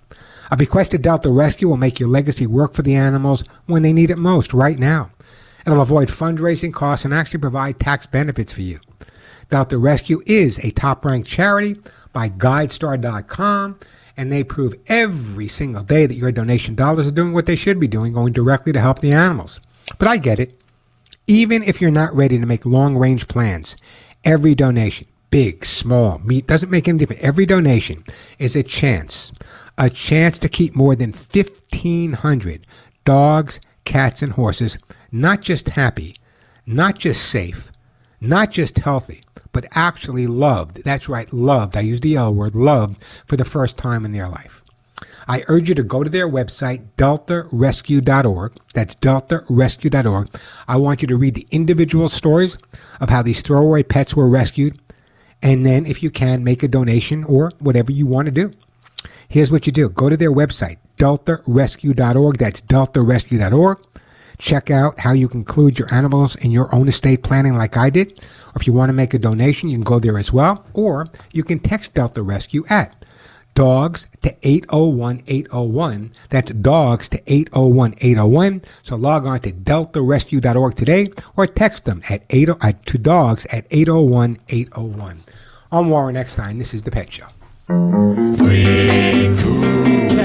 A 0.50 0.56
bequest 0.58 0.90
to 0.90 0.98
Delta 0.98 1.30
Rescue 1.30 1.68
will 1.68 1.78
make 1.78 1.98
your 1.98 2.10
legacy 2.10 2.46
work 2.46 2.74
for 2.74 2.82
the 2.82 2.94
animals 2.94 3.42
when 3.64 3.80
they 3.80 3.94
need 3.94 4.10
it 4.10 4.18
most, 4.18 4.52
right 4.52 4.78
now. 4.78 5.12
It'll 5.64 5.80
avoid 5.80 6.08
fundraising 6.08 6.74
costs 6.74 7.06
and 7.06 7.14
actually 7.14 7.40
provide 7.40 7.80
tax 7.80 8.04
benefits 8.04 8.52
for 8.52 8.60
you. 8.60 8.80
Delta 9.50 9.76
Rescue 9.76 10.22
is 10.26 10.58
a 10.60 10.70
top 10.70 11.04
ranked 11.04 11.28
charity 11.28 11.76
by 12.12 12.28
GuideStar.com, 12.28 13.78
and 14.16 14.32
they 14.32 14.44
prove 14.44 14.74
every 14.86 15.48
single 15.48 15.82
day 15.82 16.06
that 16.06 16.14
your 16.14 16.32
donation 16.32 16.74
dollars 16.74 17.08
are 17.08 17.12
doing 17.12 17.32
what 17.32 17.46
they 17.46 17.56
should 17.56 17.78
be 17.78 17.88
doing, 17.88 18.12
going 18.12 18.32
directly 18.32 18.72
to 18.72 18.80
help 18.80 19.00
the 19.00 19.12
animals. 19.12 19.60
But 19.98 20.08
I 20.08 20.16
get 20.16 20.40
it. 20.40 20.60
Even 21.26 21.62
if 21.62 21.80
you're 21.80 21.90
not 21.90 22.14
ready 22.14 22.38
to 22.38 22.46
make 22.46 22.64
long 22.64 22.96
range 22.96 23.28
plans, 23.28 23.76
every 24.24 24.54
donation, 24.54 25.06
big, 25.30 25.64
small, 25.64 26.18
meat, 26.18 26.46
doesn't 26.46 26.70
make 26.70 26.88
any 26.88 26.98
difference. 26.98 27.22
Every 27.22 27.46
donation 27.46 28.04
is 28.38 28.56
a 28.56 28.62
chance, 28.62 29.32
a 29.78 29.90
chance 29.90 30.38
to 30.40 30.48
keep 30.48 30.74
more 30.74 30.96
than 30.96 31.12
1,500 31.12 32.66
dogs, 33.04 33.60
cats, 33.84 34.22
and 34.22 34.32
horses 34.32 34.78
not 35.12 35.40
just 35.40 35.70
happy, 35.70 36.16
not 36.66 36.98
just 36.98 37.28
safe, 37.28 37.70
not 38.20 38.50
just 38.50 38.78
healthy, 38.78 39.22
but 39.52 39.66
actually 39.72 40.26
loved. 40.26 40.82
That's 40.84 41.08
right, 41.08 41.32
loved. 41.32 41.76
I 41.76 41.80
use 41.80 42.00
the 42.00 42.16
L 42.16 42.34
word, 42.34 42.54
loved 42.54 43.02
for 43.26 43.36
the 43.36 43.44
first 43.44 43.76
time 43.76 44.04
in 44.04 44.12
their 44.12 44.28
life. 44.28 44.64
I 45.28 45.44
urge 45.48 45.68
you 45.68 45.74
to 45.76 45.82
go 45.82 46.02
to 46.02 46.10
their 46.10 46.28
website, 46.28 46.86
deltarescue.org. 46.96 48.52
That's 48.74 48.94
deltarescue.org. 48.96 50.28
I 50.68 50.76
want 50.76 51.02
you 51.02 51.08
to 51.08 51.16
read 51.16 51.34
the 51.34 51.46
individual 51.50 52.08
stories 52.08 52.58
of 53.00 53.10
how 53.10 53.22
these 53.22 53.40
throwaway 53.40 53.82
pets 53.82 54.16
were 54.16 54.28
rescued. 54.28 54.78
And 55.42 55.64
then, 55.64 55.86
if 55.86 56.02
you 56.02 56.10
can, 56.10 56.44
make 56.44 56.62
a 56.62 56.68
donation 56.68 57.24
or 57.24 57.52
whatever 57.60 57.92
you 57.92 58.06
want 58.06 58.26
to 58.26 58.32
do. 58.32 58.52
Here's 59.28 59.52
what 59.52 59.66
you 59.66 59.72
do 59.72 59.88
go 59.88 60.08
to 60.08 60.16
their 60.16 60.32
website, 60.32 60.78
deltarescue.org. 60.98 62.38
That's 62.38 62.60
deltarescue.org. 62.62 63.86
Check 64.40 64.70
out 64.70 64.98
how 64.98 65.12
you 65.12 65.28
can 65.28 65.40
include 65.40 65.78
your 65.78 65.92
animals 65.92 66.34
in 66.36 66.50
your 66.50 66.74
own 66.74 66.88
estate 66.88 67.22
planning 67.22 67.56
like 67.56 67.76
I 67.76 67.90
did. 67.90 68.18
Or 68.48 68.52
if 68.56 68.66
you 68.66 68.72
want 68.72 68.88
to 68.88 68.94
make 68.94 69.12
a 69.12 69.18
donation, 69.18 69.68
you 69.68 69.76
can 69.76 69.84
go 69.84 69.98
there 69.98 70.18
as 70.18 70.32
well. 70.32 70.64
Or 70.72 71.08
you 71.30 71.44
can 71.44 71.58
text 71.58 71.92
Delta 71.92 72.22
Rescue 72.22 72.64
at 72.70 73.04
dogs 73.54 74.10
to 74.22 74.34
801 74.42 75.24
801. 75.26 76.12
That's 76.30 76.52
dogs 76.52 77.10
to 77.10 77.22
801 77.26 77.94
801. 78.00 78.62
So 78.82 78.96
log 78.96 79.26
on 79.26 79.40
to 79.40 79.52
deltarescue.org 79.52 80.74
today 80.74 81.10
or 81.36 81.46
text 81.46 81.84
them 81.84 82.02
at 82.08 82.22
8 82.30 82.48
at, 82.62 82.86
to 82.86 82.96
dogs 82.96 83.44
at 83.46 83.66
801 83.70 84.38
801. 84.48 85.20
I'm 85.70 85.90
Warren 85.90 86.16
Eckstein. 86.16 86.56
This 86.56 86.72
is 86.72 86.82
The 86.82 86.90
Pet 86.90 87.12
Show. 87.12 87.26
Three 87.66 89.36
cool 89.38 90.19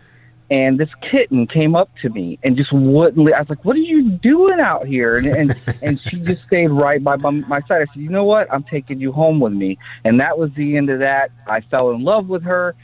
And 0.51 0.77
this 0.79 0.89
kitten 1.09 1.47
came 1.47 1.75
up 1.75 1.89
to 2.03 2.09
me 2.09 2.37
and 2.43 2.55
just 2.55 2.71
wouldn't. 2.71 3.33
I 3.33 3.39
was 3.39 3.49
like, 3.49 3.65
"What 3.65 3.75
are 3.75 3.79
you 3.79 4.11
doing 4.11 4.59
out 4.59 4.85
here?" 4.85 5.17
And 5.17 5.25
and, 5.25 5.55
and 5.81 5.99
she 5.99 6.19
just 6.19 6.43
stayed 6.43 6.67
right 6.67 7.03
by, 7.03 7.15
by 7.15 7.31
my 7.31 7.61
side. 7.61 7.81
I 7.81 7.85
said, 7.85 7.95
"You 8.03 8.09
know 8.09 8.25
what? 8.25 8.53
I'm 8.53 8.63
taking 8.63 8.99
you 8.99 9.11
home 9.11 9.39
with 9.39 9.53
me." 9.53 9.79
And 10.03 10.19
that 10.19 10.37
was 10.37 10.51
the 10.53 10.77
end 10.77 10.91
of 10.91 10.99
that. 10.99 11.31
I 11.47 11.61
fell 11.61 11.89
in 11.91 12.03
love 12.03 12.27
with 12.27 12.43
her. 12.43 12.75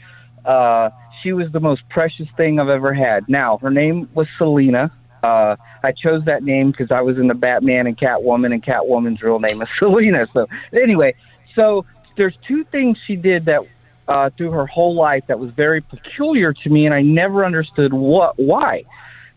Uh, 0.44 0.90
she 1.22 1.32
was 1.32 1.50
the 1.52 1.60
most 1.60 1.88
precious 1.88 2.28
thing 2.36 2.58
I've 2.58 2.68
ever 2.68 2.92
had. 2.92 3.28
Now, 3.28 3.58
her 3.58 3.70
name 3.70 4.08
was 4.14 4.26
Selena. 4.38 4.92
Uh, 5.22 5.56
I 5.82 5.92
chose 5.92 6.24
that 6.24 6.42
name 6.42 6.70
because 6.70 6.90
I 6.90 7.02
was 7.02 7.18
in 7.18 7.28
the 7.28 7.34
Batman 7.34 7.86
and 7.86 7.96
Catwoman, 7.96 8.52
and 8.52 8.62
Catwoman's 8.62 9.22
real 9.22 9.38
name 9.38 9.60
is 9.62 9.68
Selina. 9.78 10.26
So, 10.32 10.46
anyway, 10.72 11.14
so 11.54 11.84
there's 12.16 12.36
two 12.46 12.64
things 12.64 12.98
she 13.06 13.16
did 13.16 13.44
that 13.46 13.62
uh, 14.08 14.30
through 14.36 14.50
her 14.50 14.66
whole 14.66 14.94
life 14.94 15.24
that 15.28 15.38
was 15.38 15.50
very 15.52 15.80
peculiar 15.80 16.52
to 16.52 16.70
me, 16.70 16.86
and 16.86 16.94
I 16.94 17.02
never 17.02 17.44
understood 17.44 17.92
what 17.92 18.38
why. 18.38 18.84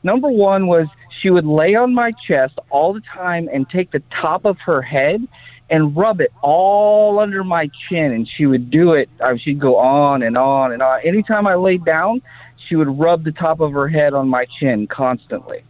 Number 0.03 0.29
one 0.29 0.67
was 0.67 0.87
she 1.21 1.29
would 1.29 1.45
lay 1.45 1.75
on 1.75 1.93
my 1.93 2.11
chest 2.11 2.59
all 2.69 2.93
the 2.93 3.01
time 3.01 3.49
and 3.53 3.69
take 3.69 3.91
the 3.91 4.01
top 4.21 4.45
of 4.45 4.57
her 4.59 4.81
head 4.81 5.25
and 5.73 5.97
rub 5.97 6.21
it 6.21 6.31
all 6.43 7.17
under 7.17 7.43
my 7.43 7.67
chin. 7.89 8.11
And 8.11 8.29
she 8.29 8.45
would 8.45 8.69
do 8.69 8.93
it. 8.93 9.09
She'd 9.39 9.59
go 9.59 9.77
on 9.77 10.21
and 10.21 10.37
on 10.37 10.71
and 10.71 10.83
on. 10.83 11.01
Anytime 11.03 11.47
I 11.47 11.55
laid 11.55 11.83
down, 11.83 12.21
she 12.67 12.75
would 12.75 12.99
rub 12.99 13.23
the 13.23 13.31
top 13.31 13.59
of 13.59 13.71
her 13.71 13.87
head 13.87 14.13
on 14.13 14.29
my 14.29 14.45
chin 14.59 14.85
constantly. 14.85 15.63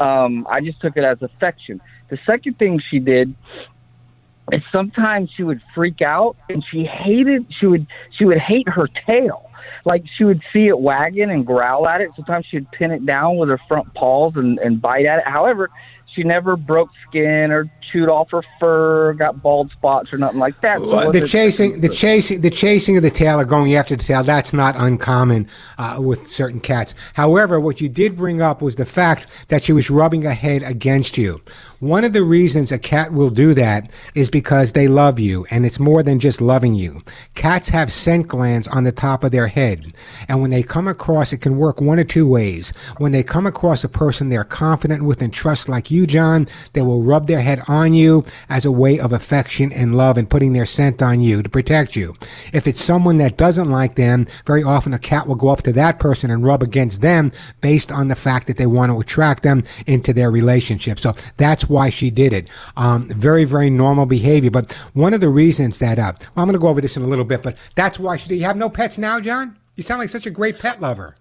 Um, 0.00 0.44
I 0.50 0.60
just 0.60 0.80
took 0.80 0.96
it 0.96 1.04
as 1.04 1.22
affection. 1.22 1.80
The 2.08 2.18
second 2.26 2.58
thing 2.58 2.82
she 2.90 2.98
did 2.98 3.32
is 4.50 4.60
sometimes 4.72 5.30
she 5.36 5.44
would 5.44 5.62
freak 5.72 6.02
out 6.02 6.36
and 6.48 6.64
she 6.70 6.84
hated 6.84 7.46
she 7.58 7.66
would 7.66 7.86
she 8.10 8.26
would 8.26 8.36
hate 8.36 8.68
her 8.68 8.86
tail 9.06 9.50
like 9.86 10.04
she 10.18 10.24
would 10.24 10.42
see 10.52 10.66
it 10.66 10.78
wagging 10.78 11.30
and 11.30 11.46
growl 11.46 11.88
at 11.88 12.02
it 12.02 12.10
sometimes 12.14 12.44
she'd 12.44 12.70
pin 12.70 12.90
it 12.90 13.06
down 13.06 13.38
with 13.38 13.48
her 13.48 13.58
front 13.66 13.94
paws 13.94 14.34
and, 14.36 14.58
and 14.58 14.82
bite 14.82 15.06
at 15.06 15.20
it 15.20 15.26
however 15.26 15.70
she 16.14 16.22
never 16.22 16.56
broke 16.56 16.90
skin 17.08 17.50
or 17.50 17.70
chewed 17.92 18.08
off 18.08 18.30
her 18.30 18.42
fur, 18.58 19.14
got 19.14 19.42
bald 19.42 19.70
spots 19.72 20.12
or 20.12 20.18
nothing 20.18 20.40
like 20.40 20.60
that. 20.60 20.78
So 20.78 21.12
the 21.12 21.26
chasing, 21.26 21.80
the 21.80 21.88
chasing, 21.88 22.40
the 22.40 22.50
chasing 22.50 22.96
of 22.96 23.02
the 23.02 23.10
tail 23.10 23.40
or 23.40 23.44
going 23.44 23.74
after 23.74 23.96
the 23.96 24.02
tail. 24.02 24.22
That's 24.22 24.52
not 24.52 24.74
uncommon 24.76 25.48
uh, 25.78 25.98
with 26.00 26.28
certain 26.28 26.60
cats. 26.60 26.94
However, 27.14 27.60
what 27.60 27.80
you 27.80 27.88
did 27.88 28.16
bring 28.16 28.42
up 28.42 28.62
was 28.62 28.76
the 28.76 28.86
fact 28.86 29.26
that 29.48 29.64
she 29.64 29.72
was 29.72 29.90
rubbing 29.90 30.22
her 30.22 30.34
head 30.34 30.62
against 30.62 31.18
you. 31.18 31.40
One 31.80 32.04
of 32.04 32.14
the 32.14 32.24
reasons 32.24 32.72
a 32.72 32.78
cat 32.78 33.12
will 33.12 33.28
do 33.28 33.52
that 33.54 33.90
is 34.14 34.30
because 34.30 34.72
they 34.72 34.88
love 34.88 35.18
you, 35.18 35.44
and 35.50 35.66
it's 35.66 35.78
more 35.78 36.02
than 36.02 36.18
just 36.18 36.40
loving 36.40 36.74
you. 36.74 37.02
Cats 37.34 37.68
have 37.68 37.92
scent 37.92 38.26
glands 38.28 38.66
on 38.68 38.84
the 38.84 38.92
top 38.92 39.22
of 39.22 39.32
their 39.32 39.48
head, 39.48 39.92
and 40.26 40.40
when 40.40 40.50
they 40.50 40.62
come 40.62 40.88
across, 40.88 41.32
it 41.32 41.42
can 41.42 41.58
work 41.58 41.82
one 41.82 41.98
of 41.98 42.08
two 42.08 42.26
ways. 42.26 42.72
When 42.96 43.12
they 43.12 43.22
come 43.22 43.46
across 43.46 43.84
a 43.84 43.88
person 43.88 44.30
they're 44.30 44.44
confident 44.44 45.02
with 45.02 45.20
and 45.20 45.32
trust, 45.32 45.68
like 45.68 45.90
you, 45.90 46.06
John, 46.06 46.48
they 46.72 46.80
will 46.80 47.02
rub 47.02 47.26
their 47.26 47.40
head 47.40 47.60
on 47.68 47.73
you 47.82 48.24
as 48.48 48.64
a 48.64 48.70
way 48.70 49.00
of 49.00 49.12
affection 49.12 49.72
and 49.72 49.96
love 49.96 50.16
and 50.16 50.30
putting 50.30 50.52
their 50.52 50.64
scent 50.66 51.02
on 51.02 51.20
you 51.20 51.42
to 51.42 51.48
protect 51.48 51.96
you. 51.96 52.14
If 52.52 52.68
it's 52.68 52.82
someone 52.82 53.16
that 53.18 53.36
doesn't 53.36 53.70
like 53.70 53.96
them, 53.96 54.28
very 54.46 54.62
often 54.62 54.94
a 54.94 54.98
cat 54.98 55.26
will 55.26 55.34
go 55.34 55.48
up 55.48 55.62
to 55.62 55.72
that 55.72 55.98
person 55.98 56.30
and 56.30 56.44
rub 56.44 56.62
against 56.62 57.00
them 57.00 57.32
based 57.60 57.90
on 57.90 58.08
the 58.08 58.14
fact 58.14 58.46
that 58.46 58.56
they 58.56 58.66
want 58.66 58.92
to 58.92 59.00
attract 59.00 59.42
them 59.42 59.64
into 59.86 60.12
their 60.12 60.30
relationship. 60.30 60.98
So 61.00 61.14
that's 61.36 61.68
why 61.68 61.90
she 61.90 62.10
did 62.10 62.32
it. 62.32 62.48
Um, 62.76 63.08
very, 63.08 63.44
very 63.44 63.70
normal 63.70 64.06
behavior. 64.06 64.50
But 64.50 64.72
one 64.92 65.14
of 65.14 65.20
the 65.20 65.28
reasons 65.28 65.80
that, 65.80 65.98
uh, 65.98 66.12
well, 66.18 66.42
I'm 66.42 66.46
going 66.46 66.52
to 66.52 66.58
go 66.58 66.68
over 66.68 66.80
this 66.80 66.96
in 66.96 67.02
a 67.02 67.08
little 67.08 67.24
bit, 67.24 67.42
but 67.42 67.56
that's 67.74 67.98
why 67.98 68.16
she 68.16 68.28
did. 68.28 68.36
You 68.36 68.44
have 68.44 68.56
no 68.56 68.70
pets 68.70 68.98
now, 68.98 69.18
John? 69.18 69.56
You 69.74 69.82
sound 69.82 70.00
like 70.00 70.10
such 70.10 70.26
a 70.26 70.30
great 70.30 70.60
pet 70.60 70.80
lover. 70.80 71.16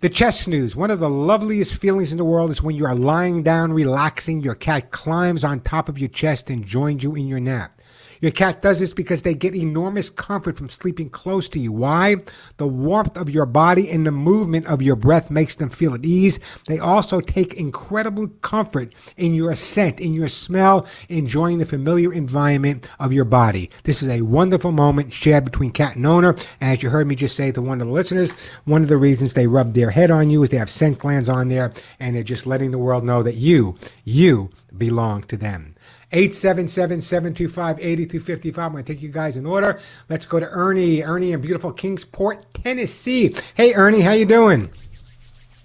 The 0.00 0.10
chest 0.10 0.42
snooze. 0.42 0.76
One 0.76 0.90
of 0.90 1.00
the 1.00 1.08
loveliest 1.08 1.76
feelings 1.76 2.12
in 2.12 2.18
the 2.18 2.24
world 2.24 2.50
is 2.50 2.62
when 2.62 2.76
you 2.76 2.84
are 2.84 2.94
lying 2.94 3.42
down, 3.42 3.72
relaxing. 3.72 4.40
Your 4.40 4.54
cat 4.54 4.90
climbs 4.90 5.44
on 5.44 5.60
top 5.60 5.88
of 5.88 5.98
your 5.98 6.08
chest 6.08 6.50
and 6.50 6.66
joins 6.66 7.02
you 7.02 7.14
in 7.14 7.26
your 7.26 7.40
nap. 7.40 7.75
Your 8.20 8.32
cat 8.32 8.62
does 8.62 8.80
this 8.80 8.92
because 8.92 9.22
they 9.22 9.34
get 9.34 9.54
enormous 9.54 10.10
comfort 10.10 10.56
from 10.56 10.68
sleeping 10.68 11.10
close 11.10 11.48
to 11.50 11.58
you. 11.58 11.72
Why? 11.72 12.16
The 12.56 12.66
warmth 12.66 13.16
of 13.16 13.30
your 13.30 13.46
body 13.46 13.90
and 13.90 14.06
the 14.06 14.12
movement 14.12 14.66
of 14.66 14.82
your 14.82 14.96
breath 14.96 15.30
makes 15.30 15.56
them 15.56 15.70
feel 15.70 15.94
at 15.94 16.04
ease. 16.04 16.40
They 16.66 16.78
also 16.78 17.20
take 17.20 17.54
incredible 17.54 18.28
comfort 18.40 18.94
in 19.16 19.34
your 19.34 19.54
scent, 19.54 20.00
in 20.00 20.12
your 20.12 20.28
smell, 20.28 20.86
enjoying 21.08 21.58
the 21.58 21.66
familiar 21.66 22.12
environment 22.12 22.88
of 22.98 23.12
your 23.12 23.24
body. 23.24 23.70
This 23.84 24.02
is 24.02 24.08
a 24.08 24.22
wonderful 24.22 24.72
moment 24.72 25.12
shared 25.12 25.44
between 25.44 25.70
cat 25.70 25.96
and 25.96 26.06
owner. 26.06 26.34
As 26.60 26.82
you 26.82 26.90
heard 26.90 27.06
me 27.06 27.14
just 27.14 27.36
say 27.36 27.52
to 27.52 27.62
one 27.62 27.80
of 27.80 27.86
the 27.86 27.92
listeners, 27.92 28.30
one 28.64 28.82
of 28.82 28.88
the 28.88 28.96
reasons 28.96 29.34
they 29.34 29.46
rub 29.46 29.74
their 29.74 29.90
head 29.90 30.10
on 30.10 30.30
you 30.30 30.42
is 30.42 30.50
they 30.50 30.56
have 30.56 30.70
scent 30.70 30.98
glands 30.98 31.28
on 31.28 31.48
there 31.48 31.72
and 32.00 32.16
they're 32.16 32.22
just 32.22 32.46
letting 32.46 32.70
the 32.70 32.78
world 32.78 33.04
know 33.04 33.22
that 33.22 33.36
you, 33.36 33.76
you 34.04 34.50
belong 34.76 35.22
to 35.24 35.36
them. 35.36 35.75
877-725-8255. 36.12 38.58
I'm 38.58 38.72
going 38.72 38.84
to 38.84 38.92
take 38.92 39.02
you 39.02 39.10
guys 39.10 39.36
in 39.36 39.46
order. 39.46 39.78
Let's 40.08 40.26
go 40.26 40.40
to 40.40 40.48
Ernie. 40.48 41.02
Ernie 41.02 41.32
in 41.32 41.40
beautiful 41.40 41.72
Kingsport, 41.72 42.52
Tennessee. 42.54 43.34
Hey, 43.54 43.74
Ernie, 43.74 44.00
how 44.00 44.12
you 44.12 44.26
doing? 44.26 44.70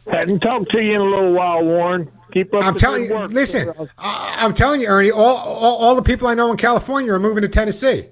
Hadn't 0.10 0.40
talked 0.40 0.72
to 0.72 0.82
you 0.82 0.96
in 0.96 1.02
a 1.02 1.04
little 1.04 1.34
while, 1.34 1.64
Warren. 1.64 2.10
Keep 2.32 2.56
up. 2.56 2.64
I'm 2.64 2.76
telling 2.76 3.06
you. 3.06 3.16
Work. 3.16 3.32
Listen, 3.32 3.72
I, 3.98 4.38
am 4.40 4.54
telling 4.54 4.82
you, 4.82 4.88
Ernie. 4.88 5.12
All, 5.12 5.38
all, 5.38 5.78
all 5.78 5.96
the 5.96 6.02
people 6.02 6.28
I 6.28 6.34
know 6.34 6.50
in 6.50 6.58
California 6.58 7.14
are 7.14 7.20
moving 7.20 7.44
to 7.44 7.50
Tennessee. 7.50 8.06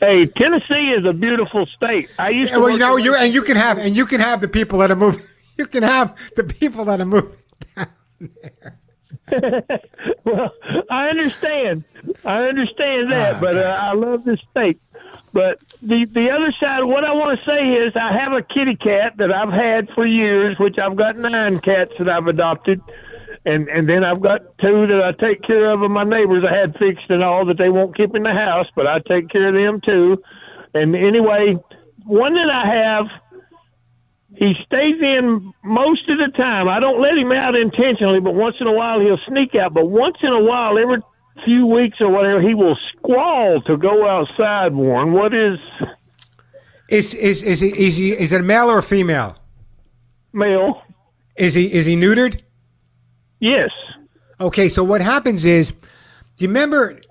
Hey, 0.00 0.26
Tennessee 0.26 0.94
is 0.96 1.04
a 1.04 1.12
beautiful 1.12 1.66
state. 1.66 2.08
I 2.18 2.30
used 2.30 2.52
yeah, 2.52 2.58
well, 2.58 2.70
you 2.70 2.78
know, 2.78 2.96
you 2.96 3.14
and 3.14 3.32
you 3.32 3.42
can 3.42 3.56
have 3.56 3.78
and 3.78 3.96
you 3.96 4.06
can 4.06 4.20
have 4.20 4.40
the 4.40 4.48
people 4.48 4.78
that 4.80 4.90
are 4.90 4.96
moving. 4.96 5.22
You 5.58 5.64
can 5.64 5.84
have 5.84 6.14
the 6.36 6.44
people 6.44 6.84
that 6.84 7.00
are 7.00 7.06
moving 7.06 7.32
down 7.76 7.88
there. 8.20 8.78
well, 10.24 10.52
I 10.90 11.08
understand. 11.08 11.84
I 12.24 12.48
understand 12.48 13.10
that, 13.10 13.36
oh, 13.36 13.40
but 13.40 13.56
uh, 13.56 13.80
I 13.82 13.92
love 13.92 14.24
this 14.24 14.40
state. 14.50 14.80
But 15.32 15.58
the 15.82 16.06
the 16.06 16.30
other 16.30 16.52
side, 16.60 16.84
what 16.84 17.04
I 17.04 17.12
want 17.12 17.38
to 17.38 17.44
say 17.44 17.68
is, 17.74 17.92
I 17.96 18.16
have 18.18 18.32
a 18.32 18.42
kitty 18.42 18.76
cat 18.76 19.16
that 19.18 19.32
I've 19.32 19.52
had 19.52 19.88
for 19.94 20.06
years, 20.06 20.58
which 20.58 20.78
I've 20.78 20.96
got 20.96 21.18
nine 21.18 21.60
cats 21.60 21.92
that 21.98 22.08
I've 22.08 22.26
adopted, 22.26 22.80
and 23.44 23.68
and 23.68 23.88
then 23.88 24.04
I've 24.04 24.20
got 24.20 24.56
two 24.58 24.86
that 24.86 25.02
I 25.02 25.12
take 25.12 25.42
care 25.42 25.70
of, 25.70 25.82
and 25.82 25.92
my 25.92 26.04
neighbors 26.04 26.44
I 26.48 26.54
had 26.54 26.76
fixed 26.78 27.10
and 27.10 27.22
all 27.22 27.44
that 27.46 27.58
they 27.58 27.68
won't 27.68 27.96
keep 27.96 28.14
in 28.14 28.22
the 28.22 28.32
house, 28.32 28.66
but 28.74 28.86
I 28.86 29.00
take 29.00 29.28
care 29.28 29.48
of 29.48 29.54
them 29.54 29.80
too. 29.80 30.22
And 30.74 30.94
anyway, 30.94 31.56
one 32.04 32.34
that 32.34 32.50
I 32.50 32.66
have 32.66 33.06
he 34.36 34.54
stays 34.66 35.00
in 35.00 35.52
most 35.64 36.08
of 36.08 36.18
the 36.18 36.30
time. 36.36 36.68
I 36.68 36.78
don't 36.78 37.00
let 37.00 37.16
him 37.16 37.32
out 37.32 37.54
intentionally, 37.54 38.20
but 38.20 38.34
once 38.34 38.56
in 38.60 38.66
a 38.66 38.72
while 38.72 39.00
he'll 39.00 39.18
sneak 39.26 39.54
out. 39.54 39.72
But 39.72 39.86
once 39.86 40.16
in 40.22 40.30
a 40.30 40.42
while, 40.42 40.78
every 40.78 40.98
few 41.44 41.66
weeks 41.66 41.98
or 42.00 42.10
whatever, 42.10 42.40
he 42.40 42.54
will 42.54 42.76
squall 42.92 43.62
to 43.62 43.76
go 43.76 44.06
outside. 44.06 44.74
Warren, 44.74 45.12
what 45.12 45.34
is? 45.34 45.58
Is 46.88 47.14
is 47.14 47.42
is 47.42 47.60
he 47.60 47.68
is 47.68 47.96
he 47.96 48.12
is 48.12 48.32
it 48.32 48.40
a 48.42 48.44
male 48.44 48.70
or 48.70 48.78
a 48.78 48.82
female? 48.82 49.36
Male. 50.32 50.82
Is 51.36 51.54
he 51.54 51.72
is 51.72 51.86
he 51.86 51.96
neutered? 51.96 52.40
Yes. 53.40 53.70
Okay, 54.38 54.68
so 54.68 54.84
what 54.84 55.00
happens 55.00 55.44
is, 55.46 55.72
do 55.72 56.44
you 56.44 56.48
remember? 56.48 57.00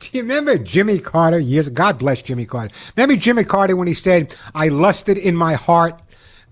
Do 0.00 0.18
you 0.18 0.22
remember 0.22 0.58
Jimmy 0.58 0.98
Carter? 0.98 1.38
Years. 1.38 1.68
God 1.68 1.96
bless 1.96 2.22
Jimmy 2.22 2.44
Carter. 2.44 2.74
Remember 2.96 3.14
Jimmy 3.14 3.44
Carter 3.44 3.76
when 3.76 3.86
he 3.86 3.94
said, 3.94 4.34
"I 4.52 4.66
lusted 4.66 5.16
in 5.16 5.36
my 5.36 5.54
heart 5.54 6.01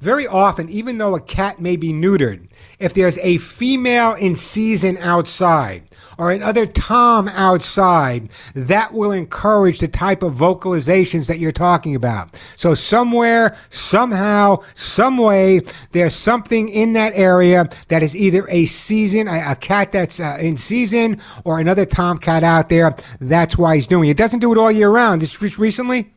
very 0.00 0.26
often, 0.26 0.68
even 0.70 0.96
though 0.98 1.14
a 1.14 1.20
cat 1.20 1.60
may 1.60 1.76
be 1.76 1.92
neutered, 1.92 2.48
if 2.78 2.94
there's 2.94 3.18
a 3.18 3.36
female 3.36 4.14
in 4.14 4.34
season 4.34 4.96
outside 4.98 5.82
or 6.18 6.32
another 6.32 6.66
tom 6.66 7.28
outside, 7.28 8.30
that 8.54 8.92
will 8.94 9.12
encourage 9.12 9.78
the 9.78 9.88
type 9.88 10.22
of 10.22 10.34
vocalizations 10.34 11.26
that 11.26 11.38
you're 11.38 11.52
talking 11.52 11.94
about. 11.94 12.34
So 12.56 12.74
somewhere, 12.74 13.56
somehow, 13.68 14.62
some 14.74 15.18
way, 15.18 15.60
there's 15.92 16.14
something 16.14 16.68
in 16.70 16.94
that 16.94 17.12
area 17.14 17.68
that 17.88 18.02
is 18.02 18.16
either 18.16 18.48
a 18.48 18.66
season, 18.66 19.28
a, 19.28 19.52
a 19.52 19.56
cat 19.56 19.92
that's 19.92 20.18
uh, 20.18 20.38
in 20.40 20.56
season, 20.56 21.20
or 21.44 21.60
another 21.60 21.84
tomcat 21.84 22.42
out 22.42 22.70
there. 22.70 22.96
That's 23.20 23.58
why 23.58 23.76
he's 23.76 23.86
doing 23.86 24.08
it. 24.08 24.16
Doesn't 24.16 24.40
do 24.40 24.52
it 24.52 24.58
all 24.58 24.72
year 24.72 24.90
round. 24.90 25.20
Just 25.20 25.58
recently. 25.58 26.12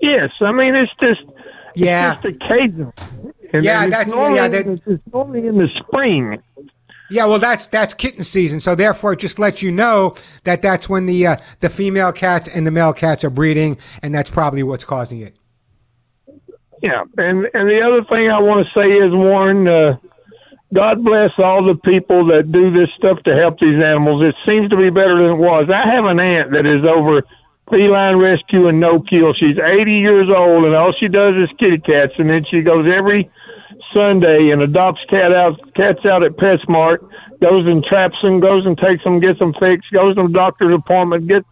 Yes, 0.00 0.30
I 0.40 0.52
mean 0.52 0.74
it's 0.74 0.92
just 1.00 1.22
Yeah. 1.78 2.14
it's 2.14 2.22
just 2.22 2.42
occasional. 2.42 2.94
And 3.52 3.64
Yeah, 3.64 3.86
that's- 3.86 4.08
normally, 4.08 4.36
yeah, 4.36 4.48
that- 4.48 4.80
it's 4.86 5.02
normally 5.12 5.46
in 5.46 5.58
the 5.58 5.68
spring. 5.80 6.38
Yeah, 7.10 7.24
well, 7.24 7.38
that's 7.38 7.66
that's 7.68 7.94
kitten 7.94 8.22
season, 8.22 8.60
so 8.60 8.74
therefore 8.74 9.14
it 9.14 9.18
just 9.18 9.38
lets 9.38 9.62
you 9.62 9.72
know 9.72 10.14
that 10.44 10.60
that's 10.60 10.90
when 10.90 11.06
the 11.06 11.26
uh, 11.26 11.36
the 11.60 11.70
female 11.70 12.12
cats 12.12 12.46
and 12.48 12.66
the 12.66 12.70
male 12.70 12.92
cats 12.92 13.24
are 13.24 13.30
breeding, 13.30 13.78
and 14.02 14.14
that's 14.14 14.28
probably 14.28 14.62
what's 14.62 14.84
causing 14.84 15.20
it. 15.20 15.34
Yeah, 16.82 17.04
and 17.16 17.48
and 17.54 17.68
the 17.70 17.80
other 17.80 18.04
thing 18.04 18.30
I 18.30 18.38
want 18.40 18.66
to 18.66 18.72
say 18.78 18.88
is, 18.92 19.10
Warren, 19.14 19.66
uh, 19.66 19.96
God 20.74 21.02
bless 21.02 21.30
all 21.38 21.64
the 21.64 21.76
people 21.76 22.26
that 22.26 22.52
do 22.52 22.70
this 22.70 22.90
stuff 22.98 23.22
to 23.24 23.34
help 23.34 23.58
these 23.58 23.82
animals. 23.82 24.22
It 24.22 24.34
seems 24.46 24.68
to 24.68 24.76
be 24.76 24.90
better 24.90 25.16
than 25.16 25.30
it 25.32 25.38
was. 25.38 25.70
I 25.72 25.88
have 25.90 26.04
an 26.04 26.20
aunt 26.20 26.50
that 26.52 26.66
is 26.66 26.84
over 26.84 27.22
feline 27.70 28.16
rescue 28.16 28.68
and 28.68 28.80
no 28.80 29.00
kill. 29.00 29.34
She's 29.34 29.58
80 29.58 29.92
years 29.92 30.28
old, 30.34 30.64
and 30.64 30.74
all 30.74 30.92
she 30.98 31.08
does 31.08 31.34
is 31.36 31.48
kitty 31.58 31.78
cats, 31.78 32.12
and 32.18 32.28
then 32.28 32.44
she 32.50 32.62
goes 32.62 32.86
every 32.90 33.30
Sunday 33.94 34.50
and 34.50 34.62
adopts 34.62 35.00
cat 35.08 35.32
out 35.32 35.58
cats 35.74 36.04
out 36.04 36.22
at 36.22 36.32
PetSmart, 36.32 36.98
goes 37.40 37.66
and 37.66 37.84
traps 37.84 38.16
them, 38.22 38.40
goes 38.40 38.66
and 38.66 38.76
takes 38.76 39.04
them, 39.04 39.20
gets 39.20 39.38
them 39.38 39.54
fixed, 39.54 39.90
goes 39.92 40.16
to 40.16 40.24
the 40.24 40.32
doctor's 40.32 40.74
appointment, 40.74 41.26
gets 41.26 41.46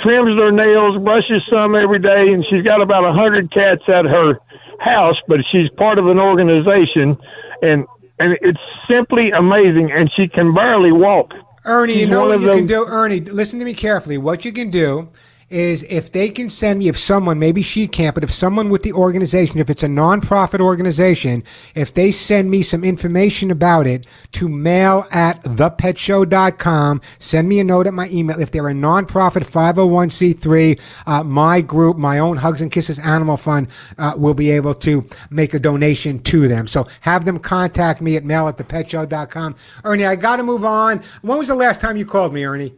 trims 0.00 0.38
their 0.38 0.52
nails, 0.52 1.02
brushes 1.02 1.42
some 1.50 1.74
every 1.74 1.98
day, 1.98 2.32
and 2.32 2.44
she's 2.50 2.62
got 2.62 2.80
about 2.80 3.04
a 3.04 3.12
hundred 3.12 3.52
cats 3.52 3.82
at 3.88 4.04
her 4.04 4.38
house. 4.80 5.16
But 5.28 5.40
she's 5.50 5.70
part 5.70 5.98
of 5.98 6.06
an 6.08 6.18
organization, 6.18 7.16
and 7.62 7.86
and 8.18 8.38
it's 8.40 8.60
simply 8.88 9.30
amazing. 9.30 9.90
And 9.92 10.10
she 10.16 10.28
can 10.28 10.54
barely 10.54 10.92
walk. 10.92 11.32
Ernie, 11.64 11.98
you 11.98 12.06
know 12.06 12.26
what 12.26 12.40
you 12.40 12.50
can 12.50 12.66
do? 12.66 12.84
Ernie, 12.86 13.20
listen 13.20 13.58
to 13.58 13.64
me 13.64 13.74
carefully. 13.74 14.18
What 14.18 14.44
you 14.44 14.52
can 14.52 14.70
do 14.70 15.08
is 15.48 15.84
if 15.84 16.10
they 16.10 16.28
can 16.28 16.50
send 16.50 16.80
me, 16.80 16.88
if 16.88 16.98
someone, 16.98 17.38
maybe 17.38 17.62
she 17.62 17.86
can't, 17.86 18.14
but 18.14 18.24
if 18.24 18.32
someone 18.32 18.68
with 18.68 18.82
the 18.82 18.92
organization, 18.92 19.60
if 19.60 19.70
it's 19.70 19.84
a 19.84 19.88
nonprofit 19.88 20.60
organization, 20.60 21.44
if 21.74 21.94
they 21.94 22.10
send 22.10 22.50
me 22.50 22.62
some 22.62 22.82
information 22.82 23.50
about 23.52 23.86
it 23.86 24.06
to 24.32 24.48
mail 24.48 25.06
at 25.12 25.40
thepetshow.com, 25.44 27.00
send 27.18 27.48
me 27.48 27.60
a 27.60 27.64
note 27.64 27.86
at 27.86 27.94
my 27.94 28.08
email. 28.08 28.40
If 28.40 28.50
they're 28.50 28.68
a 28.68 28.72
nonprofit 28.74 29.46
501c3, 29.48 30.80
uh, 31.06 31.22
my 31.22 31.60
group, 31.60 31.96
my 31.96 32.18
own 32.18 32.36
Hugs 32.36 32.60
and 32.60 32.72
Kisses 32.72 32.98
Animal 32.98 33.36
Fund, 33.36 33.68
uh, 33.98 34.14
will 34.16 34.34
be 34.34 34.50
able 34.50 34.74
to 34.74 35.06
make 35.30 35.54
a 35.54 35.60
donation 35.60 36.18
to 36.24 36.48
them. 36.48 36.66
So 36.66 36.88
have 37.02 37.24
them 37.24 37.38
contact 37.38 38.00
me 38.00 38.16
at 38.16 38.24
mail 38.24 38.48
at 38.48 38.56
thepetshow.com. 38.56 39.54
Ernie, 39.84 40.06
I 40.06 40.16
got 40.16 40.38
to 40.38 40.42
move 40.42 40.64
on. 40.64 41.02
When 41.22 41.38
was 41.38 41.46
the 41.46 41.54
last 41.54 41.80
time 41.80 41.96
you 41.96 42.04
called 42.04 42.34
me, 42.34 42.44
Ernie? 42.44 42.74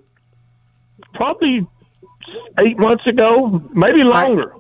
Probably 1.14 1.66
eight 2.59 2.79
months 2.79 3.07
ago, 3.07 3.62
maybe 3.73 4.03
longer. 4.03 4.53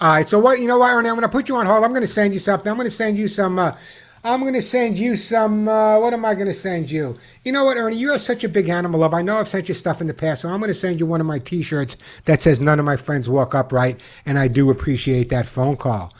All 0.00 0.08
right. 0.08 0.28
So 0.28 0.38
what? 0.38 0.60
You 0.60 0.66
know 0.66 0.78
what, 0.78 0.92
Ernie? 0.92 1.08
I'm 1.08 1.14
going 1.14 1.22
to 1.22 1.28
put 1.28 1.48
you 1.48 1.56
on 1.56 1.66
hold. 1.66 1.84
I'm 1.84 1.90
going 1.90 2.02
to 2.02 2.06
send 2.06 2.34
you 2.34 2.40
something. 2.40 2.68
I'm 2.70 2.76
going 2.76 2.90
to 2.90 2.94
send 2.94 3.16
you 3.16 3.28
some. 3.28 3.58
Uh, 3.58 3.76
I'm 4.24 4.40
going 4.40 4.54
to 4.54 4.62
send 4.62 4.98
you 4.98 5.16
some. 5.16 5.68
Uh, 5.68 6.00
what 6.00 6.12
am 6.12 6.24
I 6.24 6.34
going 6.34 6.46
to 6.46 6.54
send 6.54 6.90
you? 6.90 7.16
You 7.44 7.52
know 7.52 7.64
what, 7.64 7.76
Ernie? 7.76 7.96
You 7.96 8.12
are 8.12 8.18
such 8.18 8.42
a 8.42 8.48
big 8.48 8.68
animal 8.68 9.00
love. 9.00 9.14
I 9.14 9.22
know 9.22 9.38
I've 9.38 9.48
sent 9.48 9.68
you 9.68 9.74
stuff 9.74 10.00
in 10.00 10.06
the 10.06 10.14
past, 10.14 10.42
so 10.42 10.48
I'm 10.48 10.60
going 10.60 10.72
to 10.72 10.78
send 10.78 10.98
you 10.98 11.06
one 11.06 11.20
of 11.20 11.26
my 11.26 11.38
T-shirts 11.38 11.96
that 12.24 12.42
says 12.42 12.60
"None 12.60 12.78
of 12.78 12.84
my 12.84 12.96
friends 12.96 13.28
walk 13.28 13.54
upright," 13.54 14.00
and 14.26 14.38
I 14.38 14.48
do 14.48 14.70
appreciate 14.70 15.28
that 15.28 15.46
phone 15.46 15.76
call. 15.76 16.12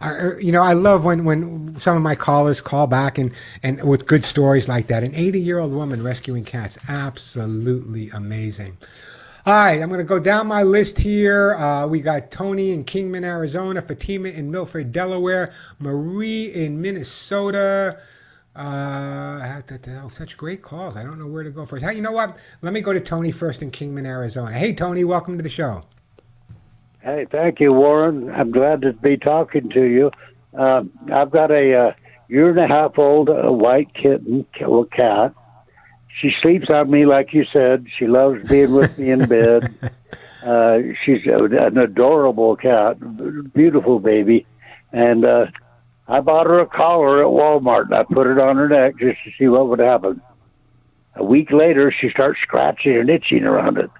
Uh, 0.00 0.36
you 0.36 0.52
know, 0.52 0.62
I 0.62 0.74
love 0.74 1.04
when, 1.04 1.24
when 1.24 1.76
some 1.76 1.96
of 1.96 2.02
my 2.02 2.14
callers 2.14 2.60
call 2.60 2.86
back 2.86 3.16
and, 3.16 3.32
and 3.62 3.82
with 3.84 4.06
good 4.06 4.24
stories 4.24 4.68
like 4.68 4.88
that. 4.88 5.02
An 5.02 5.14
80 5.14 5.40
year 5.40 5.58
old 5.58 5.72
woman 5.72 6.02
rescuing 6.02 6.44
cats, 6.44 6.76
absolutely 6.88 8.10
amazing. 8.10 8.76
All 9.46 9.52
right, 9.52 9.82
I'm 9.82 9.90
going 9.90 9.98
to 9.98 10.04
go 10.04 10.18
down 10.18 10.46
my 10.46 10.62
list 10.62 10.98
here. 10.98 11.52
Uh, 11.56 11.86
we 11.86 12.00
got 12.00 12.30
Tony 12.30 12.70
in 12.70 12.82
Kingman, 12.82 13.24
Arizona, 13.24 13.82
Fatima 13.82 14.30
in 14.30 14.50
Milford, 14.50 14.90
Delaware, 14.90 15.52
Marie 15.78 16.46
in 16.46 16.80
Minnesota. 16.80 17.98
Uh, 18.56 19.60
oh, 20.02 20.08
such 20.08 20.38
great 20.38 20.62
calls. 20.62 20.96
I 20.96 21.02
don't 21.02 21.18
know 21.18 21.26
where 21.26 21.42
to 21.42 21.50
go 21.50 21.66
first. 21.66 21.84
Hey, 21.84 21.94
you 21.94 22.00
know 22.00 22.12
what? 22.12 22.38
Let 22.62 22.72
me 22.72 22.80
go 22.80 22.94
to 22.94 23.00
Tony 23.00 23.32
first 23.32 23.60
in 23.60 23.70
Kingman, 23.70 24.06
Arizona. 24.06 24.50
Hey, 24.50 24.72
Tony, 24.72 25.04
welcome 25.04 25.36
to 25.36 25.42
the 25.42 25.50
show. 25.50 25.82
Hey, 27.02 27.26
thank 27.30 27.60
you, 27.60 27.74
Warren. 27.74 28.30
I'm 28.30 28.50
glad 28.50 28.80
to 28.80 28.94
be 28.94 29.18
talking 29.18 29.68
to 29.68 29.82
you. 29.82 30.10
Uh, 30.58 30.84
I've 31.12 31.30
got 31.30 31.50
a 31.50 31.88
uh, 31.88 31.92
year 32.28 32.48
and 32.48 32.58
a 32.58 32.66
half 32.66 32.98
old 32.98 33.28
uh, 33.28 33.52
white 33.52 33.92
kitten, 33.92 34.46
well, 34.62 34.84
cat. 34.84 35.34
She 36.20 36.32
sleeps 36.42 36.70
on 36.70 36.90
me, 36.90 37.06
like 37.06 37.32
you 37.32 37.44
said. 37.52 37.86
She 37.98 38.06
loves 38.06 38.48
being 38.48 38.72
with 38.72 38.98
me 38.98 39.10
in 39.10 39.26
bed. 39.26 39.74
Uh, 40.44 40.78
she's 41.04 41.22
an 41.24 41.78
adorable 41.78 42.54
cat, 42.54 42.98
beautiful 43.54 43.98
baby. 43.98 44.44
And 44.92 45.24
uh, 45.24 45.46
I 46.06 46.20
bought 46.20 46.46
her 46.46 46.60
a 46.60 46.66
collar 46.66 47.16
at 47.20 47.30
Walmart, 47.30 47.84
and 47.86 47.94
I 47.94 48.02
put 48.02 48.26
it 48.26 48.38
on 48.38 48.56
her 48.56 48.68
neck 48.68 48.98
just 48.98 49.16
to 49.24 49.30
see 49.38 49.48
what 49.48 49.68
would 49.68 49.78
happen. 49.78 50.20
A 51.14 51.24
week 51.24 51.50
later, 51.50 51.90
she 51.98 52.10
starts 52.10 52.40
scratching 52.42 52.94
and 52.96 53.08
itching 53.08 53.44
around 53.44 53.78
it. 53.78 53.90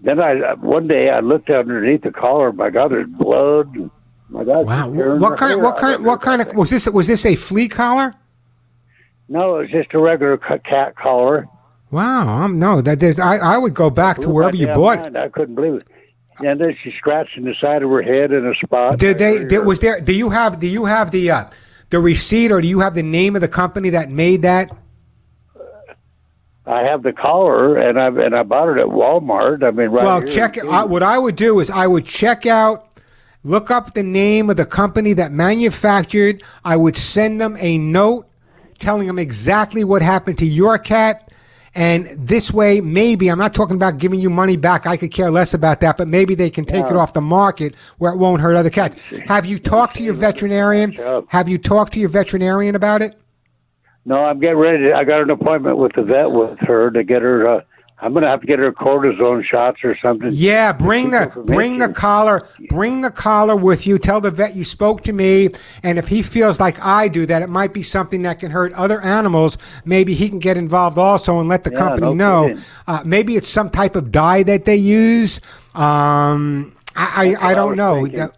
Then 0.00 0.20
I 0.20 0.54
one 0.54 0.88
day 0.88 1.08
I 1.08 1.20
looked 1.20 1.50
underneath 1.50 2.02
the 2.02 2.10
collar. 2.10 2.52
My 2.52 2.70
God, 2.70 2.90
there's 2.90 3.08
blood. 3.08 3.90
My 4.28 4.42
God, 4.42 4.66
Wow. 4.66 4.88
What 4.88 5.38
kind? 5.38 5.62
What 5.62 5.76
kind? 5.76 6.04
What 6.04 6.20
kind 6.20 6.42
of? 6.42 6.52
Was 6.54 6.70
this? 6.70 6.88
Was 6.88 7.06
this 7.06 7.24
a 7.24 7.36
flea 7.36 7.68
collar? 7.68 8.12
No, 9.28 9.56
it 9.56 9.62
was 9.62 9.70
just 9.70 9.94
a 9.94 9.98
regular 9.98 10.36
cat 10.36 10.96
collar. 10.96 11.48
Wow. 11.90 12.28
Um, 12.28 12.58
no, 12.58 12.80
that 12.80 13.02
is, 13.02 13.18
I, 13.18 13.36
I 13.36 13.58
would 13.58 13.74
go 13.74 13.90
back 13.90 14.18
to 14.18 14.28
wherever 14.28 14.56
you 14.56 14.66
bought 14.68 15.06
it. 15.06 15.16
I 15.16 15.28
couldn't 15.28 15.54
believe 15.54 15.74
it. 15.74 15.88
And 16.44 16.60
then 16.60 16.76
she's 16.82 16.94
scratching 16.94 17.44
the 17.44 17.54
side 17.60 17.82
of 17.82 17.90
her 17.90 18.02
head 18.02 18.30
in 18.30 18.46
a 18.46 18.54
spot. 18.54 18.98
Did 18.98 19.18
they? 19.18 19.44
Did, 19.44 19.64
was 19.64 19.80
there? 19.80 20.00
Do 20.00 20.12
you 20.12 20.28
have? 20.28 20.60
Do 20.60 20.66
you 20.66 20.84
have 20.84 21.10
the 21.10 21.30
uh, 21.30 21.44
the 21.88 21.98
receipt, 21.98 22.52
or 22.52 22.60
do 22.60 22.68
you 22.68 22.80
have 22.80 22.94
the 22.94 23.02
name 23.02 23.36
of 23.36 23.40
the 23.40 23.48
company 23.48 23.88
that 23.90 24.10
made 24.10 24.42
that? 24.42 24.70
I 26.66 26.82
have 26.82 27.02
the 27.02 27.14
collar, 27.14 27.76
and 27.76 27.98
I 27.98 28.08
and 28.08 28.36
I 28.36 28.42
bought 28.42 28.68
it 28.68 28.78
at 28.78 28.86
Walmart. 28.86 29.62
I 29.62 29.70
mean, 29.70 29.88
right 29.88 30.04
well, 30.04 30.20
here 30.20 30.30
check. 30.30 30.58
it. 30.58 30.66
I, 30.66 30.84
what 30.84 31.02
I 31.02 31.18
would 31.18 31.36
do 31.36 31.58
is 31.60 31.70
I 31.70 31.86
would 31.86 32.04
check 32.04 32.44
out, 32.44 33.00
look 33.42 33.70
up 33.70 33.94
the 33.94 34.02
name 34.02 34.50
of 34.50 34.58
the 34.58 34.66
company 34.66 35.14
that 35.14 35.32
manufactured. 35.32 36.42
I 36.66 36.76
would 36.76 36.96
send 36.96 37.40
them 37.40 37.56
a 37.60 37.78
note 37.78 38.28
telling 38.78 39.06
them 39.06 39.18
exactly 39.18 39.84
what 39.84 40.02
happened 40.02 40.38
to 40.38 40.46
your 40.46 40.78
cat. 40.78 41.30
And 41.74 42.06
this 42.06 42.50
way, 42.50 42.80
maybe 42.80 43.28
I'm 43.28 43.38
not 43.38 43.54
talking 43.54 43.76
about 43.76 43.98
giving 43.98 44.18
you 44.18 44.30
money 44.30 44.56
back. 44.56 44.86
I 44.86 44.96
could 44.96 45.10
care 45.10 45.30
less 45.30 45.52
about 45.52 45.80
that, 45.80 45.98
but 45.98 46.08
maybe 46.08 46.34
they 46.34 46.48
can 46.48 46.64
take 46.64 46.86
it 46.86 46.96
off 46.96 47.12
the 47.12 47.20
market 47.20 47.74
where 47.98 48.12
it 48.12 48.16
won't 48.16 48.40
hurt 48.40 48.56
other 48.56 48.70
cats. 48.70 48.96
Have 49.26 49.44
you 49.44 49.58
talked 49.58 49.96
to 49.96 50.02
your 50.02 50.14
veterinarian? 50.14 50.92
Have 51.28 51.50
you 51.50 51.58
talked 51.58 51.92
to 51.92 52.00
your 52.00 52.08
veterinarian 52.08 52.76
about 52.76 53.02
it? 53.02 53.18
No, 54.06 54.24
I'm 54.24 54.38
getting 54.40 54.56
ready. 54.56 54.86
To, 54.86 54.94
I 54.94 55.04
got 55.04 55.20
an 55.20 55.28
appointment 55.28 55.76
with 55.76 55.92
the 55.92 56.02
vet 56.02 56.30
with 56.30 56.58
her 56.60 56.90
to 56.92 57.04
get 57.04 57.20
her. 57.20 57.46
Uh, 57.46 57.60
I'm 57.98 58.12
going 58.12 58.22
to 58.24 58.28
have 58.28 58.40
to 58.42 58.46
get 58.46 58.58
her 58.58 58.72
cortisone 58.72 59.44
shots 59.44 59.78
or 59.84 59.96
something. 60.02 60.32
Yeah, 60.32 60.72
bring 60.72 61.10
the 61.10 61.32
bring 61.46 61.78
the 61.78 61.88
collar, 61.88 62.48
bring 62.68 63.00
the 63.00 63.10
collar 63.10 63.56
with 63.56 63.86
you. 63.86 63.98
Tell 63.98 64.20
the 64.20 64.30
vet 64.30 64.56
you 64.56 64.64
spoke 64.64 65.02
to 65.04 65.12
me, 65.12 65.50
and 65.82 65.98
if 65.98 66.08
he 66.08 66.22
feels 66.22 66.58
like 66.60 66.78
I 66.84 67.08
do 67.08 67.26
that 67.26 67.42
it 67.42 67.48
might 67.48 67.72
be 67.72 67.82
something 67.82 68.22
that 68.22 68.40
can 68.40 68.50
hurt 68.50 68.72
other 68.74 69.00
animals, 69.02 69.56
maybe 69.84 70.14
he 70.14 70.28
can 70.28 70.40
get 70.40 70.56
involved 70.56 70.98
also 70.98 71.38
and 71.38 71.48
let 71.48 71.64
the 71.64 71.70
Yeah, 71.70 71.78
company 71.78 72.12
no 72.12 72.14
know. 72.14 72.54
Uh, 72.86 73.02
maybe 73.04 73.36
it's 73.36 73.48
some 73.48 73.70
type 73.70 73.96
of 73.96 74.10
dye 74.12 74.42
that 74.42 74.64
they 74.64 74.76
use. 74.76 75.40
Um, 75.74 76.76
I 76.96 77.36
I, 77.40 77.50
I 77.50 77.54
don't 77.54 77.70
was 77.70 77.76
know. 77.76 78.04
thinking. 78.04 78.30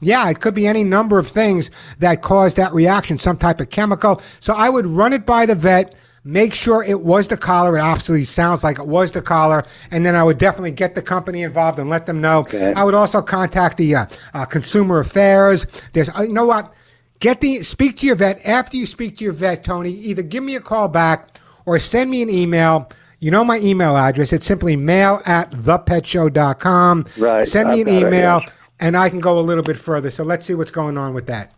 Yeah, 0.00 0.28
it 0.30 0.40
could 0.40 0.54
be 0.54 0.66
any 0.66 0.82
number 0.84 1.18
of 1.18 1.28
things 1.28 1.70
that 1.98 2.22
cause 2.22 2.54
that 2.54 2.72
reaction, 2.74 3.18
some 3.18 3.36
type 3.36 3.60
of 3.60 3.70
chemical. 3.70 4.20
So 4.40 4.52
I 4.54 4.68
would 4.68 4.86
run 4.86 5.12
it 5.12 5.24
by 5.24 5.46
the 5.46 5.54
vet, 5.54 5.94
make 6.24 6.54
sure 6.54 6.82
it 6.82 7.02
was 7.02 7.28
the 7.28 7.36
collar. 7.36 7.76
It 7.76 7.82
absolutely 7.82 8.24
sounds 8.24 8.62
like 8.62 8.78
it 8.78 8.86
was 8.86 9.12
the 9.12 9.22
collar. 9.22 9.64
And 9.90 10.06
then 10.06 10.14
I 10.14 10.22
would 10.22 10.38
definitely 10.38 10.70
get 10.70 10.94
the 10.94 11.02
company 11.02 11.42
involved 11.42 11.78
and 11.78 11.90
let 11.90 12.06
them 12.06 12.20
know. 12.20 12.40
Okay. 12.40 12.72
I 12.74 12.84
would 12.84 12.94
also 12.94 13.22
contact 13.22 13.76
the 13.76 13.94
uh, 13.94 14.06
uh, 14.34 14.44
consumer 14.44 15.00
affairs. 15.00 15.66
There's, 15.92 16.08
uh, 16.16 16.22
you 16.22 16.32
know 16.32 16.46
what? 16.46 16.72
Get 17.20 17.40
the, 17.40 17.62
speak 17.62 17.96
to 17.98 18.06
your 18.06 18.16
vet. 18.16 18.44
After 18.46 18.76
you 18.76 18.86
speak 18.86 19.16
to 19.18 19.24
your 19.24 19.32
vet, 19.32 19.64
Tony, 19.64 19.90
either 19.90 20.22
give 20.22 20.42
me 20.42 20.56
a 20.56 20.60
call 20.60 20.88
back 20.88 21.38
or 21.66 21.78
send 21.78 22.10
me 22.10 22.22
an 22.22 22.30
email. 22.30 22.90
You 23.20 23.30
know 23.30 23.44
my 23.44 23.58
email 23.60 23.96
address. 23.96 24.32
It's 24.32 24.46
simply 24.46 24.74
mail 24.74 25.22
at 25.26 25.52
thepetshow.com. 25.52 27.06
Right, 27.18 27.46
Send 27.46 27.70
me 27.70 27.82
I've 27.82 27.86
an 27.86 27.94
email 27.94 28.42
and 28.80 28.96
I 28.96 29.08
can 29.08 29.20
go 29.20 29.38
a 29.38 29.40
little 29.40 29.62
bit 29.62 29.78
further. 29.78 30.10
So 30.10 30.24
let's 30.24 30.44
see 30.44 30.54
what's 30.54 30.72
going 30.72 30.98
on 30.98 31.14
with 31.14 31.26
that. 31.28 31.52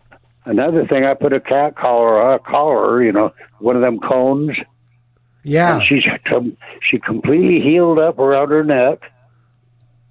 Another 0.47 0.87
thing, 0.87 1.05
I 1.05 1.15
put 1.15 1.33
a 1.33 1.41
cat 1.41 1.77
collar, 1.77 2.35
a 2.35 2.39
collar, 2.39 3.03
you 3.03 3.13
know, 3.13 3.33
one 3.61 3.77
of 3.77 3.83
them 3.83 3.99
cones. 3.99 4.57
Yeah. 5.43 5.77
And 5.77 5.87
she's 5.87 6.05
she 6.83 6.99
completely 6.99 7.61
healed 7.61 7.99
up 7.99 8.19
around 8.19 8.51
her 8.51 8.65
neck. 8.65 9.11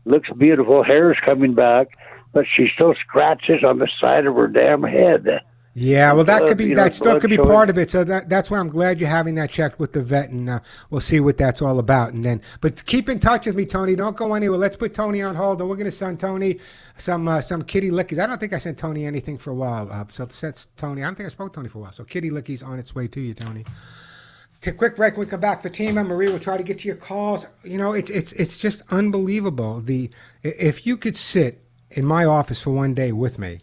Looks 0.06 0.30
beautiful. 0.38 0.84
Hair's 0.84 1.18
coming 1.24 1.54
back, 1.54 1.98
but 2.34 2.46
she 2.56 2.68
still 2.74 2.94
scratches 2.96 3.64
on 3.64 3.80
the 3.80 3.90
side 4.00 4.26
of 4.26 4.36
her 4.36 4.48
damn 4.48 4.84
head. 4.84 5.42
Yeah, 5.76 6.14
well, 6.14 6.24
that 6.26 6.46
could 6.46 6.58
be 6.58 6.76
that 6.76 6.94
still 6.94 7.20
could 7.20 7.32
be 7.32 7.38
part 7.38 7.72
of 7.72 7.80
it. 7.80 7.90
So 7.90 8.04
that 8.04 8.30
that's 8.30 8.52
why 8.52 8.60
I'm 8.60 8.70
glad 8.70 9.00
you're 9.00 9.10
having 9.10 9.34
that 9.36 9.50
checked 9.50 9.80
with 9.80 9.94
the 9.94 10.04
vet, 10.04 10.30
and 10.30 10.48
uh, 10.48 10.60
we'll 10.92 11.02
see 11.02 11.20
what 11.20 11.40
that's 11.40 11.64
all 11.64 11.80
about. 11.80 12.14
And 12.14 12.24
then, 12.24 12.44
but 12.62 12.86
keep 12.86 13.10
in 13.10 13.20
touch 13.20 13.48
with 13.48 13.56
me, 13.56 13.66
Tony. 13.66 13.96
Don't 13.96 14.16
go 14.16 14.36
anywhere. 14.36 14.60
Let's 14.60 14.76
put 14.76 14.94
Tony 14.94 15.24
on 15.24 15.36
hold, 15.36 15.60
and 15.62 15.70
we're 15.70 15.76
going 15.76 15.86
to 15.86 15.92
send 15.92 16.20
Tony 16.20 16.60
some 16.98 17.28
uh, 17.28 17.42
some 17.42 17.64
kitty 17.64 17.90
lickies. 17.90 18.20
I 18.20 18.28
don't 18.28 18.40
think 18.40 18.54
I 18.54 18.60
sent 18.60 18.78
Tony 18.78 19.08
anything 19.08 19.36
for 19.36 19.50
a 19.50 19.56
while. 19.56 19.92
Uh, 19.92 20.06
so 20.10 20.26
that's 20.26 20.68
Tony. 20.78 21.02
I 21.02 21.08
don't 21.08 21.16
think 21.16 21.26
I 21.26 21.32
spoke 21.32 21.54
to 21.54 21.58
Tony 21.58 21.70
for 21.70 21.80
a 21.80 21.82
while. 21.82 21.92
So 21.92 22.04
kitty 22.04 22.30
lickies 22.30 22.64
on 22.64 22.78
its 22.78 22.94
way 22.94 23.08
to 23.08 23.20
you, 23.20 23.34
Tony. 23.34 23.66
Take 24.62 24.76
a 24.76 24.78
quick 24.78 24.96
break. 24.96 25.18
When 25.18 25.26
we 25.26 25.30
come 25.30 25.40
back, 25.40 25.64
Fatima, 25.64 26.04
Marie 26.04 26.32
will 26.32 26.40
try 26.40 26.56
to 26.56 26.64
get 26.64 26.78
to 26.80 26.88
your 26.88 26.98
calls. 26.98 27.48
You 27.64 27.80
know, 27.80 27.94
it's 27.94 28.12
it's 28.12 28.32
it's 28.34 28.58
just 28.58 28.84
unbelievable. 28.92 29.82
The 29.82 30.12
if 30.44 30.86
you 30.86 30.98
could 30.98 31.18
sit 31.18 31.66
in 31.90 32.06
my 32.06 32.26
office 32.26 32.62
for 32.62 32.70
one 32.70 32.94
day 32.94 33.12
with 33.12 33.40
me, 33.40 33.62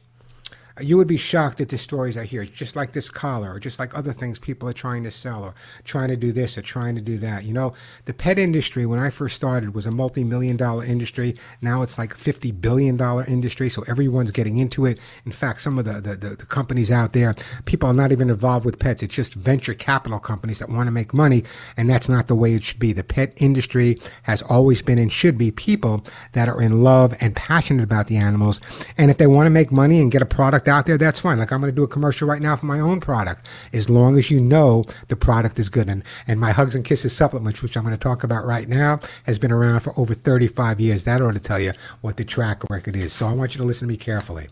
you 0.81 0.97
would 0.97 1.07
be 1.09 1.16
shocked 1.16 1.61
at 1.61 1.69
the 1.69 1.79
stories 1.79 2.16
I 2.16 2.25
hear. 2.25 2.45
Just 2.45 2.77
like 2.77 2.93
this 2.93 3.11
collar, 3.11 3.55
or 3.55 3.61
just 3.61 3.79
like 3.79 3.97
other 3.97 4.12
things 4.12 4.38
people 4.38 4.69
are 4.69 4.73
trying 4.73 5.05
to 5.05 5.11
sell, 5.11 5.45
or 5.45 5.55
trying 5.85 6.09
to 6.09 6.16
do 6.16 6.33
this, 6.33 6.57
or 6.59 6.62
trying 6.62 6.95
to 6.95 7.01
do 7.01 7.19
that. 7.19 7.45
You 7.45 7.53
know, 7.53 7.75
the 8.05 8.14
pet 8.14 8.38
industry 8.38 8.87
when 8.87 8.99
I 8.99 9.11
first 9.11 9.37
started 9.37 9.75
was 9.75 9.87
a 9.87 9.90
multi-million 9.90 10.57
dollar 10.57 10.85
industry. 10.85 11.37
Now 11.61 11.83
it's 11.83 11.99
like 11.99 12.14
a 12.14 12.19
fifty 12.19 12.53
billion 12.53 12.97
dollar 12.97 13.25
industry. 13.25 13.69
So 13.69 13.83
everyone's 13.88 14.31
getting 14.31 14.59
into 14.59 14.87
it. 14.87 14.99
In 15.27 15.33
fact, 15.33 15.61
some 15.61 15.79
of 15.79 15.85
the, 15.85 16.01
the, 16.01 16.16
the, 16.16 16.37
the 16.37 16.47
companies 16.47 16.90
out 16.90 17.12
there, 17.12 17.35
people 17.64 17.88
are 17.88 17.95
not 17.95 18.12
even 18.12 18.31
involved 18.31 18.64
with 18.64 18.79
pets. 18.79 19.03
It's 19.03 19.14
just 19.14 19.35
venture 19.35 19.75
capital 19.75 20.19
companies 20.19 20.59
that 20.59 20.69
want 20.69 20.87
to 20.87 20.93
make 20.93 21.12
money, 21.12 21.45
and 21.77 21.88
that's 21.88 22.09
not 22.09 22.29
the 22.29 22.35
way 22.35 22.55
it 22.55 22.62
should 22.62 22.79
be. 22.79 22.93
The 22.93 23.05
pet 23.05 23.33
industry 23.37 23.99
has 24.23 24.43
always 24.43 24.83
been 24.83 24.99
and 24.99 25.11
should 25.11 25.38
be 25.38 25.51
people 25.51 26.05
that 26.33 26.49
are 26.49 26.61
in 26.61 26.83
love 26.83 27.14
and 27.21 27.37
passionate 27.37 27.83
about 27.83 28.07
the 28.07 28.16
animals. 28.16 28.61
And 28.97 29.11
if 29.11 29.19
they 29.19 29.27
want 29.27 29.47
to 29.47 29.51
make 29.51 29.73
money 29.73 30.01
and 30.01 30.11
get 30.11 30.23
a 30.23 30.27
product 30.27 30.69
out 30.71 30.87
there, 30.87 30.97
that's 30.97 31.21
fine. 31.21 31.39
Like 31.39 31.53
I'm 31.53 31.61
going 31.61 31.73
to 31.73 31.77
do 31.77 31.83
a 31.83 31.89
commercial 31.89 32.27
right 32.27 32.41
now 32.41 32.57
for 32.57 32.67
my 32.67 32.81
own 32.81 33.01
product, 33.01 33.47
as 33.73 33.91
long 33.91 34.17
as 34.17 34.31
you 34.31 34.41
know 34.41 34.85
the 35.09 35.17
product 35.17 35.59
is 35.59 35.69
good. 35.69 35.89
And, 35.89 36.03
and 36.27 36.41
my 36.41 36.53
Hugs 36.53 36.75
and 36.75 36.85
Kisses 36.85 37.15
supplement, 37.15 37.63
which 37.63 37.77
I'm 37.77 37.85
going 37.85 37.97
to 37.97 38.01
talk 38.03 38.25
about 38.25 38.47
right 38.47 38.69
now, 38.69 39.01
has 39.25 39.39
been 39.39 39.53
around 39.53 39.81
for 39.81 39.93
over 39.99 40.15
35 40.15 40.81
years. 40.81 41.05
That 41.05 41.21
ought 41.21 41.35
to 41.35 41.41
tell 41.41 41.61
you 41.61 41.73
what 42.01 42.17
the 42.17 42.25
track 42.25 42.63
record 42.71 42.97
is. 42.97 43.13
So 43.13 43.27
I 43.27 43.33
want 43.33 43.55
you 43.55 43.61
to 43.61 43.67
listen 43.67 43.89
to 43.89 43.93
me 43.93 43.99
carefully. 43.99 44.49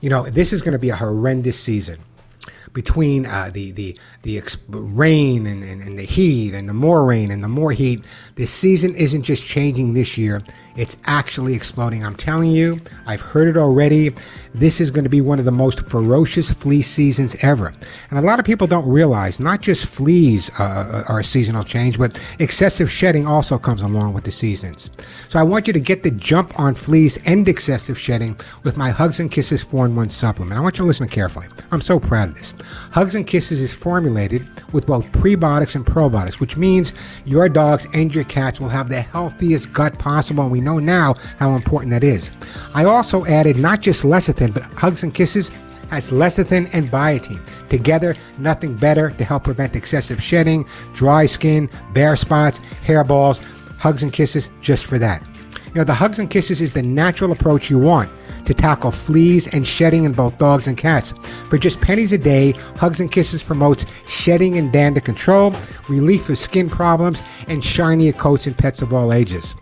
You 0.00 0.10
know, 0.10 0.24
this 0.24 0.52
is 0.52 0.60
going 0.60 0.72
to 0.72 0.78
be 0.78 0.90
a 0.90 0.96
horrendous 0.96 1.58
season 1.58 2.00
between 2.74 3.24
uh, 3.24 3.50
the 3.52 3.70
the 3.70 3.96
the 4.22 4.42
rain 4.68 5.46
and, 5.46 5.62
and, 5.62 5.80
and 5.80 5.98
the 5.98 6.02
heat 6.02 6.54
and 6.54 6.68
the 6.68 6.74
more 6.74 7.06
rain 7.06 7.30
and 7.30 7.42
the 7.42 7.48
more 7.48 7.72
heat. 7.72 8.04
This 8.34 8.50
season 8.50 8.94
isn't 8.96 9.22
just 9.22 9.44
changing 9.44 9.94
this 9.94 10.18
year; 10.18 10.42
it's 10.76 10.96
actually 11.06 11.54
exploding. 11.54 12.04
I'm 12.04 12.16
telling 12.16 12.50
you, 12.50 12.80
I've 13.06 13.20
heard 13.20 13.48
it 13.48 13.56
already. 13.56 14.12
This 14.52 14.80
is 14.80 14.90
going 14.90 15.04
to 15.04 15.10
be 15.10 15.20
one 15.20 15.38
of 15.38 15.44
the 15.44 15.52
most 15.52 15.86
ferocious 15.88 16.52
flea 16.52 16.82
seasons 16.82 17.36
ever, 17.40 17.72
and 18.10 18.18
a 18.18 18.22
lot 18.22 18.38
of 18.38 18.44
people 18.44 18.66
don't 18.66 18.88
realize 18.88 19.40
not 19.40 19.60
just 19.62 19.86
fleas 19.86 20.50
uh, 20.58 21.04
are 21.08 21.20
a 21.20 21.24
seasonal 21.24 21.64
change, 21.64 21.98
but 21.98 22.20
excessive 22.38 22.90
shedding 22.90 23.26
also 23.26 23.56
comes 23.56 23.82
along 23.82 24.12
with 24.12 24.24
the 24.24 24.30
seasons. 24.30 24.90
So 25.28 25.38
I 25.38 25.44
want 25.44 25.66
you 25.66 25.72
to 25.72 25.80
get 25.80 26.02
the 26.02 26.10
jump 26.10 26.58
on 26.58 26.74
fleas 26.74 27.18
and 27.24 27.48
excessive 27.48 27.98
shedding 27.98 28.36
with 28.64 28.76
my 28.76 28.90
Hugs 28.90 29.20
and 29.20 29.30
Kisses 29.30 29.62
4 29.62 29.86
in 29.86 29.96
1 29.96 30.08
supplement. 30.08 30.58
I 30.58 30.60
want 30.60 30.76
you 30.76 30.82
to 30.82 30.88
listen 30.88 31.08
carefully. 31.08 31.46
I'm 31.70 31.80
so 31.80 32.00
proud 32.00 32.30
of 32.30 32.34
this. 32.34 32.54
Hugs 32.90 33.14
and 33.14 33.26
Kisses 33.26 33.60
is 33.60 33.72
formulated 33.72 34.46
with 34.72 34.86
both 34.86 35.10
prebiotics 35.12 35.74
and 35.74 35.84
probiotics, 35.84 36.40
which 36.40 36.56
means 36.56 36.92
your 37.24 37.48
dogs 37.48 37.86
and 37.94 38.14
your 38.14 38.24
cats 38.24 38.60
will 38.60 38.68
have 38.68 38.88
the 38.88 39.00
healthiest 39.00 39.72
gut 39.72 39.98
possible. 39.98 40.44
And 40.44 40.52
we 40.52 40.60
know 40.60 40.78
now 40.78 41.14
how 41.38 41.54
important 41.54 41.90
that 41.90 42.04
is. 42.04 42.30
I 42.74 42.84
also 42.84 43.24
added 43.26 43.56
not 43.56 43.80
just 43.80 44.04
lecithin, 44.04 44.52
but 44.52 44.62
Hugs 44.62 45.02
and 45.02 45.14
Kisses 45.14 45.50
has 45.90 46.10
lecithin 46.10 46.68
and 46.72 46.90
biotin. 46.90 47.40
Together, 47.68 48.16
nothing 48.38 48.76
better 48.76 49.10
to 49.10 49.24
help 49.24 49.44
prevent 49.44 49.76
excessive 49.76 50.22
shedding, 50.22 50.66
dry 50.94 51.26
skin, 51.26 51.70
bare 51.92 52.16
spots, 52.16 52.60
hairballs. 52.86 53.42
Hugs 53.78 54.02
and 54.02 54.12
Kisses 54.12 54.50
just 54.60 54.86
for 54.86 54.98
that. 54.98 55.22
You 55.66 55.80
know, 55.80 55.84
the 55.84 55.94
Hugs 55.94 56.18
and 56.18 56.30
Kisses 56.30 56.60
is 56.60 56.72
the 56.72 56.82
natural 56.82 57.32
approach 57.32 57.68
you 57.68 57.78
want 57.78 58.10
to 58.46 58.54
tackle 58.54 58.90
fleas 58.90 59.46
and 59.52 59.66
shedding 59.66 60.04
in 60.04 60.12
both 60.12 60.38
dogs 60.38 60.66
and 60.66 60.76
cats. 60.76 61.12
For 61.48 61.58
just 61.58 61.80
pennies 61.80 62.12
a 62.12 62.18
day, 62.18 62.52
Hugs 62.76 63.00
and 63.00 63.10
Kisses 63.10 63.42
promotes 63.42 63.86
shedding 64.06 64.58
and 64.58 64.72
dander 64.72 65.00
control, 65.00 65.54
relief 65.88 66.28
of 66.28 66.38
skin 66.38 66.68
problems, 66.68 67.22
and 67.48 67.62
shinier 67.62 68.12
coats 68.12 68.46
in 68.46 68.54
pets 68.54 68.82
of 68.82 68.92
all 68.92 69.12
ages. 69.12 69.54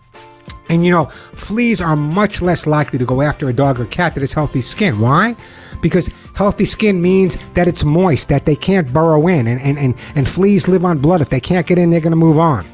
And 0.68 0.86
you 0.86 0.90
know, 0.90 1.06
fleas 1.34 1.80
are 1.80 1.96
much 1.96 2.40
less 2.40 2.66
likely 2.66 2.98
to 2.98 3.04
go 3.04 3.20
after 3.20 3.48
a 3.48 3.52
dog 3.52 3.78
or 3.78 3.84
cat 3.86 4.14
that 4.14 4.20
has 4.20 4.32
healthy 4.32 4.62
skin. 4.62 5.00
Why? 5.00 5.36
Because 5.82 6.08
healthy 6.34 6.64
skin 6.64 7.02
means 7.02 7.36
that 7.54 7.68
it's 7.68 7.84
moist, 7.84 8.28
that 8.28 8.46
they 8.46 8.56
can't 8.56 8.90
burrow 8.90 9.26
in, 9.26 9.46
and, 9.46 9.60
and, 9.60 9.78
and, 9.78 9.94
and 10.14 10.26
fleas 10.26 10.68
live 10.68 10.84
on 10.84 10.98
blood. 10.98 11.20
If 11.20 11.28
they 11.28 11.40
can't 11.40 11.66
get 11.66 11.78
in, 11.78 11.90
they're 11.90 12.00
going 12.00 12.12
to 12.12 12.16
move 12.16 12.38
on. 12.38 12.66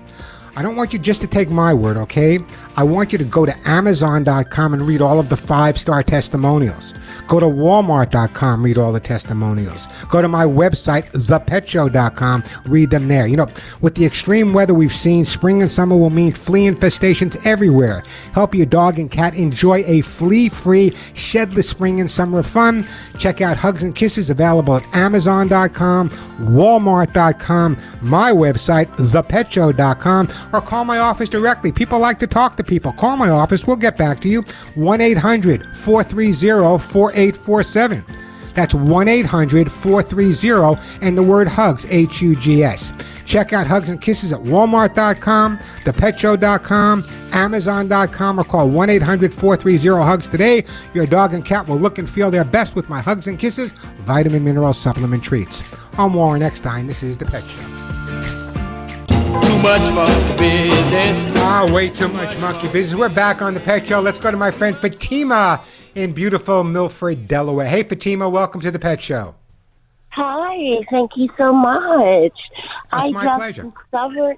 I 0.56 0.62
don't 0.62 0.76
want 0.76 0.92
you 0.92 0.98
just 0.98 1.20
to 1.20 1.26
take 1.26 1.50
my 1.50 1.72
word, 1.72 1.96
okay? 1.96 2.38
I 2.76 2.82
want 2.82 3.12
you 3.12 3.18
to 3.18 3.24
go 3.24 3.46
to 3.46 3.54
Amazon.com 3.68 4.74
and 4.74 4.82
read 4.82 5.00
all 5.00 5.20
of 5.20 5.28
the 5.28 5.36
five 5.36 5.78
star 5.78 6.02
testimonials. 6.02 6.94
Go 7.28 7.38
to 7.38 7.46
Walmart.com, 7.46 8.62
read 8.62 8.78
all 8.78 8.90
the 8.90 9.00
testimonials. 9.00 9.86
Go 10.08 10.22
to 10.22 10.28
my 10.28 10.44
website, 10.46 11.10
ThePetShow.com, 11.12 12.42
read 12.66 12.88
them 12.88 13.06
there. 13.06 13.26
You 13.26 13.36
know, 13.36 13.48
with 13.82 13.96
the 13.96 14.06
extreme 14.06 14.54
weather 14.54 14.72
we've 14.72 14.94
seen, 14.94 15.26
spring 15.26 15.60
and 15.60 15.70
summer 15.70 15.96
will 15.96 16.08
mean 16.08 16.32
flea 16.32 16.66
infestations 16.66 17.44
everywhere. 17.44 18.02
Help 18.32 18.54
your 18.54 18.64
dog 18.64 18.98
and 18.98 19.10
cat 19.10 19.34
enjoy 19.34 19.84
a 19.86 20.00
flea 20.00 20.48
free, 20.48 20.96
shedless 21.12 21.68
spring 21.68 22.00
and 22.00 22.10
summer 22.10 22.42
fun. 22.42 22.88
Check 23.18 23.42
out 23.42 23.58
Hugs 23.58 23.82
and 23.82 23.94
Kisses 23.94 24.30
available 24.30 24.76
at 24.76 24.96
Amazon.com, 24.96 26.08
Walmart.com, 26.08 27.78
my 28.00 28.30
website, 28.30 28.86
ThePetShow.com, 28.96 30.28
or 30.54 30.62
call 30.62 30.86
my 30.86 30.98
office 30.98 31.28
directly. 31.28 31.72
People 31.72 31.98
like 31.98 32.18
to 32.20 32.26
talk 32.26 32.56
to 32.56 32.64
people. 32.64 32.92
Call 32.92 33.18
my 33.18 33.28
office. 33.28 33.66
We'll 33.66 33.76
get 33.76 33.98
back 33.98 34.20
to 34.20 34.28
you. 34.28 34.42
1 34.76 35.00
800 35.02 35.76
430 35.76 36.32
4847. 37.18 38.04
That's 38.54 38.74
1 38.74 39.08
800 39.08 39.70
430 39.70 40.80
and 41.04 41.18
the 41.18 41.22
word 41.22 41.48
hugs, 41.48 41.84
H 41.90 42.22
U 42.22 42.36
G 42.36 42.62
S. 42.62 42.92
Check 43.24 43.52
out 43.52 43.66
Hugs 43.66 43.88
and 43.88 44.00
Kisses 44.00 44.32
at 44.32 44.40
Walmart.com, 44.40 45.58
ThePetShow.com, 45.84 47.04
Amazon.com, 47.32 48.40
or 48.40 48.44
call 48.44 48.68
1 48.70 48.90
800 48.90 49.34
430 49.34 50.02
Hugs 50.02 50.28
today. 50.28 50.64
Your 50.94 51.06
dog 51.06 51.34
and 51.34 51.44
cat 51.44 51.68
will 51.68 51.78
look 51.78 51.98
and 51.98 52.08
feel 52.08 52.30
their 52.30 52.44
best 52.44 52.74
with 52.74 52.88
my 52.88 53.00
Hugs 53.00 53.26
and 53.26 53.38
Kisses 53.38 53.72
vitamin 54.00 54.44
mineral 54.44 54.72
supplement 54.72 55.22
treats. 55.22 55.62
I'm 55.98 56.14
Warren 56.14 56.42
Eckstein. 56.42 56.86
This 56.86 57.02
is 57.02 57.18
The 57.18 57.26
Pet 57.26 57.42
Show. 57.44 57.62
Too 59.46 59.58
much 59.58 59.92
monkey 59.92 60.38
business. 60.38 61.36
Ah, 61.38 61.68
way 61.70 61.90
too 61.90 62.08
much 62.08 62.38
monkey 62.40 62.68
business. 62.68 62.98
We're 62.98 63.08
back 63.08 63.42
on 63.42 63.54
The 63.54 63.60
Pet 63.60 63.86
Show. 63.86 64.00
Let's 64.00 64.18
go 64.18 64.30
to 64.30 64.36
my 64.36 64.50
friend 64.50 64.76
Fatima 64.76 65.62
in 65.98 66.12
beautiful 66.12 66.62
Milford, 66.62 67.26
Delaware. 67.26 67.66
Hey, 67.66 67.82
Fatima, 67.82 68.28
welcome 68.28 68.60
to 68.60 68.70
The 68.70 68.78
Pet 68.78 69.02
Show. 69.02 69.34
Hi, 70.10 70.84
thank 70.90 71.10
you 71.16 71.28
so 71.36 71.52
much. 71.52 72.32
Oh, 72.32 72.32
That's 72.92 73.08
I 73.08 73.10
my 73.10 73.24
just 73.24 73.38
pleasure. 73.38 73.62
discovered. 73.62 74.36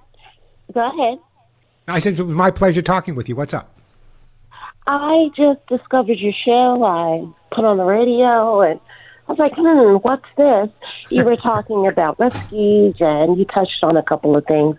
Go 0.72 0.90
ahead. 0.90 1.18
I 1.86 1.98
said 1.98 2.18
it 2.18 2.22
was 2.22 2.34
my 2.34 2.50
pleasure 2.50 2.80
talking 2.80 3.14
with 3.14 3.28
you. 3.28 3.36
What's 3.36 3.52
up? 3.52 3.76
I 4.86 5.30
just 5.36 5.66
discovered 5.66 6.18
your 6.18 6.32
show. 6.44 6.82
I 6.82 7.28
put 7.54 7.66
on 7.66 7.76
the 7.76 7.84
radio 7.84 8.62
and 8.62 8.80
I 9.30 9.32
was 9.32 9.38
like, 9.38 9.52
hmm, 9.54 9.94
what's 10.02 10.26
this? 10.36 10.68
You 11.08 11.22
were 11.22 11.36
talking 11.36 11.86
about 11.86 12.18
rescues 12.18 12.96
and 12.98 13.38
you 13.38 13.44
touched 13.44 13.78
on 13.84 13.96
a 13.96 14.02
couple 14.02 14.36
of 14.36 14.44
things. 14.46 14.76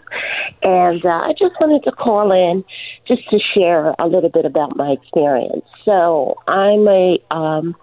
And 0.61 1.05
uh, 1.05 1.07
I 1.07 1.31
just 1.39 1.53
wanted 1.61 1.85
to 1.85 1.91
call 1.93 2.33
in 2.33 2.65
just 3.07 3.29
to 3.29 3.39
share 3.39 3.95
a 3.97 4.07
little 4.07 4.29
bit 4.29 4.43
about 4.43 4.75
my 4.75 4.89
experience. 4.91 5.63
So 5.85 6.35
I'm 6.49 6.85
a 6.85 7.17
um, 7.31 7.77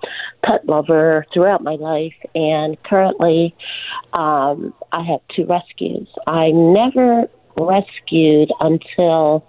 pet 0.45 0.67
lover 0.67 1.25
throughout 1.33 1.65
my 1.65 1.77
life, 1.77 2.13
and 2.35 2.77
currently 2.83 3.57
um, 4.13 4.75
I 4.93 5.03
have 5.05 5.21
two 5.35 5.47
rescues. 5.47 6.07
I 6.27 6.51
never 6.51 7.31
rescued 7.57 8.51
until 8.61 9.47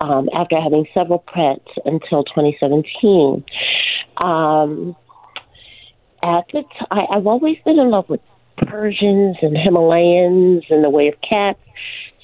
um, 0.00 0.28
after 0.34 0.60
having 0.60 0.84
several 0.92 1.24
pets 1.32 1.70
until 1.84 2.24
2017. 2.24 3.44
Um, 4.16 4.96
at 6.26 6.44
the 6.52 6.62
t- 6.62 6.86
I, 6.90 7.06
I've 7.12 7.26
always 7.26 7.56
been 7.64 7.78
in 7.78 7.90
love 7.90 8.08
with 8.08 8.20
Persians 8.58 9.36
and 9.42 9.56
Himalayans 9.56 10.64
and 10.70 10.84
the 10.84 10.90
way 10.90 11.08
of 11.08 11.14
cats. 11.20 11.60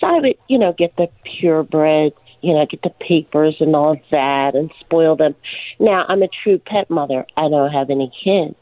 So 0.00 0.06
I 0.06 0.20
would, 0.20 0.36
you 0.48 0.58
know, 0.58 0.72
get 0.72 0.96
the 0.96 1.08
purebreds, 1.24 2.16
you 2.40 2.54
know, 2.54 2.66
get 2.66 2.82
the 2.82 2.90
papers 2.90 3.56
and 3.60 3.76
all 3.76 3.96
that 4.10 4.54
and 4.54 4.72
spoil 4.80 5.16
them. 5.16 5.34
Now, 5.78 6.04
I'm 6.08 6.22
a 6.22 6.28
true 6.42 6.58
pet 6.58 6.90
mother. 6.90 7.26
I 7.36 7.42
don't 7.42 7.72
have 7.72 7.90
any 7.90 8.10
kids. 8.24 8.56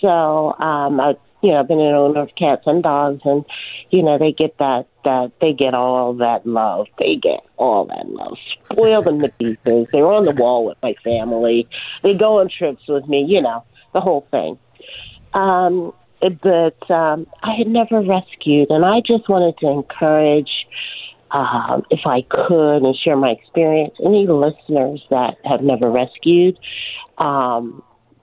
So, 0.00 0.52
um, 0.58 1.00
I, 1.00 1.14
you 1.42 1.52
know, 1.52 1.60
I've 1.60 1.68
been 1.68 1.80
an 1.80 1.94
owner 1.94 2.20
of 2.20 2.30
cats 2.36 2.62
and 2.66 2.82
dogs, 2.82 3.22
and 3.24 3.44
you 3.90 4.02
know, 4.02 4.18
they 4.18 4.32
get 4.32 4.58
that 4.58 4.86
that 5.04 5.32
they 5.40 5.54
get 5.54 5.74
all 5.74 6.14
that 6.14 6.46
love. 6.46 6.86
They 6.98 7.16
get 7.16 7.40
all 7.56 7.86
that 7.86 8.08
love. 8.08 8.36
Spoil 8.70 9.02
them 9.02 9.20
to 9.20 9.28
pieces. 9.30 9.88
They're 9.90 10.06
on 10.06 10.24
the 10.24 10.32
wall 10.32 10.66
with 10.66 10.76
my 10.82 10.94
family. 11.02 11.66
They 12.02 12.14
go 12.14 12.40
on 12.40 12.50
trips 12.50 12.86
with 12.86 13.08
me. 13.08 13.24
You 13.26 13.40
know, 13.40 13.64
the 13.92 14.00
whole 14.00 14.26
thing. 14.30 14.58
Um, 15.32 15.92
but 16.20 16.90
um, 16.90 17.26
I 17.42 17.54
had 17.56 17.66
never 17.66 18.00
rescued, 18.02 18.70
and 18.70 18.84
I 18.84 19.00
just 19.00 19.28
wanted 19.28 19.56
to 19.58 19.68
encourage, 19.68 20.66
um, 21.30 21.84
if 21.90 22.06
I 22.06 22.22
could, 22.22 22.82
and 22.82 22.94
share 22.96 23.16
my 23.16 23.30
experience. 23.30 23.94
Any 24.04 24.26
listeners 24.26 25.02
that 25.10 25.38
have 25.44 25.62
never 25.62 25.90
rescued, 25.90 26.58
um, 27.18 27.82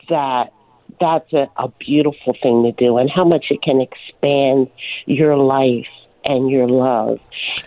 that 0.10 0.54
that's 1.00 1.32
a, 1.34 1.50
a 1.58 1.70
beautiful 1.80 2.36
thing 2.42 2.64
to 2.64 2.72
do, 2.72 2.98
and 2.98 3.10
how 3.10 3.26
much 3.26 3.46
it 3.50 3.62
can 3.62 3.82
expand 3.82 4.70
your 5.06 5.36
life 5.38 5.88
and 6.26 6.52
your 6.52 6.68
love, 6.68 7.20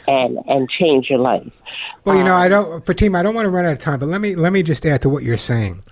and 0.06 0.38
and 0.46 0.68
change 0.70 1.08
your 1.08 1.18
life. 1.18 1.50
Well, 2.04 2.16
you 2.16 2.24
know, 2.24 2.34
I 2.34 2.48
don't, 2.48 2.84
Fatima, 2.84 3.18
I 3.18 3.22
don't 3.22 3.34
want 3.34 3.46
to 3.46 3.50
run 3.50 3.64
out 3.64 3.72
of 3.72 3.78
time, 3.78 3.98
but 3.98 4.08
let 4.08 4.20
me 4.20 4.36
let 4.36 4.52
me 4.52 4.62
just 4.62 4.86
add 4.86 5.02
to 5.02 5.08
what 5.08 5.22
you're 5.22 5.36
saying. 5.36 5.82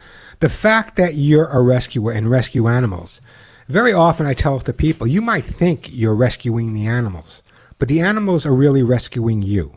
The 0.40 0.48
fact 0.48 0.96
that 0.96 1.14
you're 1.14 1.48
a 1.48 1.60
rescuer 1.60 2.12
and 2.12 2.30
rescue 2.30 2.68
animals 2.68 3.20
very 3.68 3.92
often 3.92 4.24
I 4.24 4.32
tell 4.32 4.58
the 4.58 4.72
people, 4.72 5.06
you 5.06 5.20
might 5.20 5.44
think 5.44 5.92
you're 5.92 6.14
rescuing 6.14 6.72
the 6.72 6.86
animals, 6.86 7.42
but 7.78 7.86
the 7.86 8.00
animals 8.00 8.46
are 8.46 8.54
really 8.54 8.82
rescuing 8.82 9.42
you. 9.42 9.74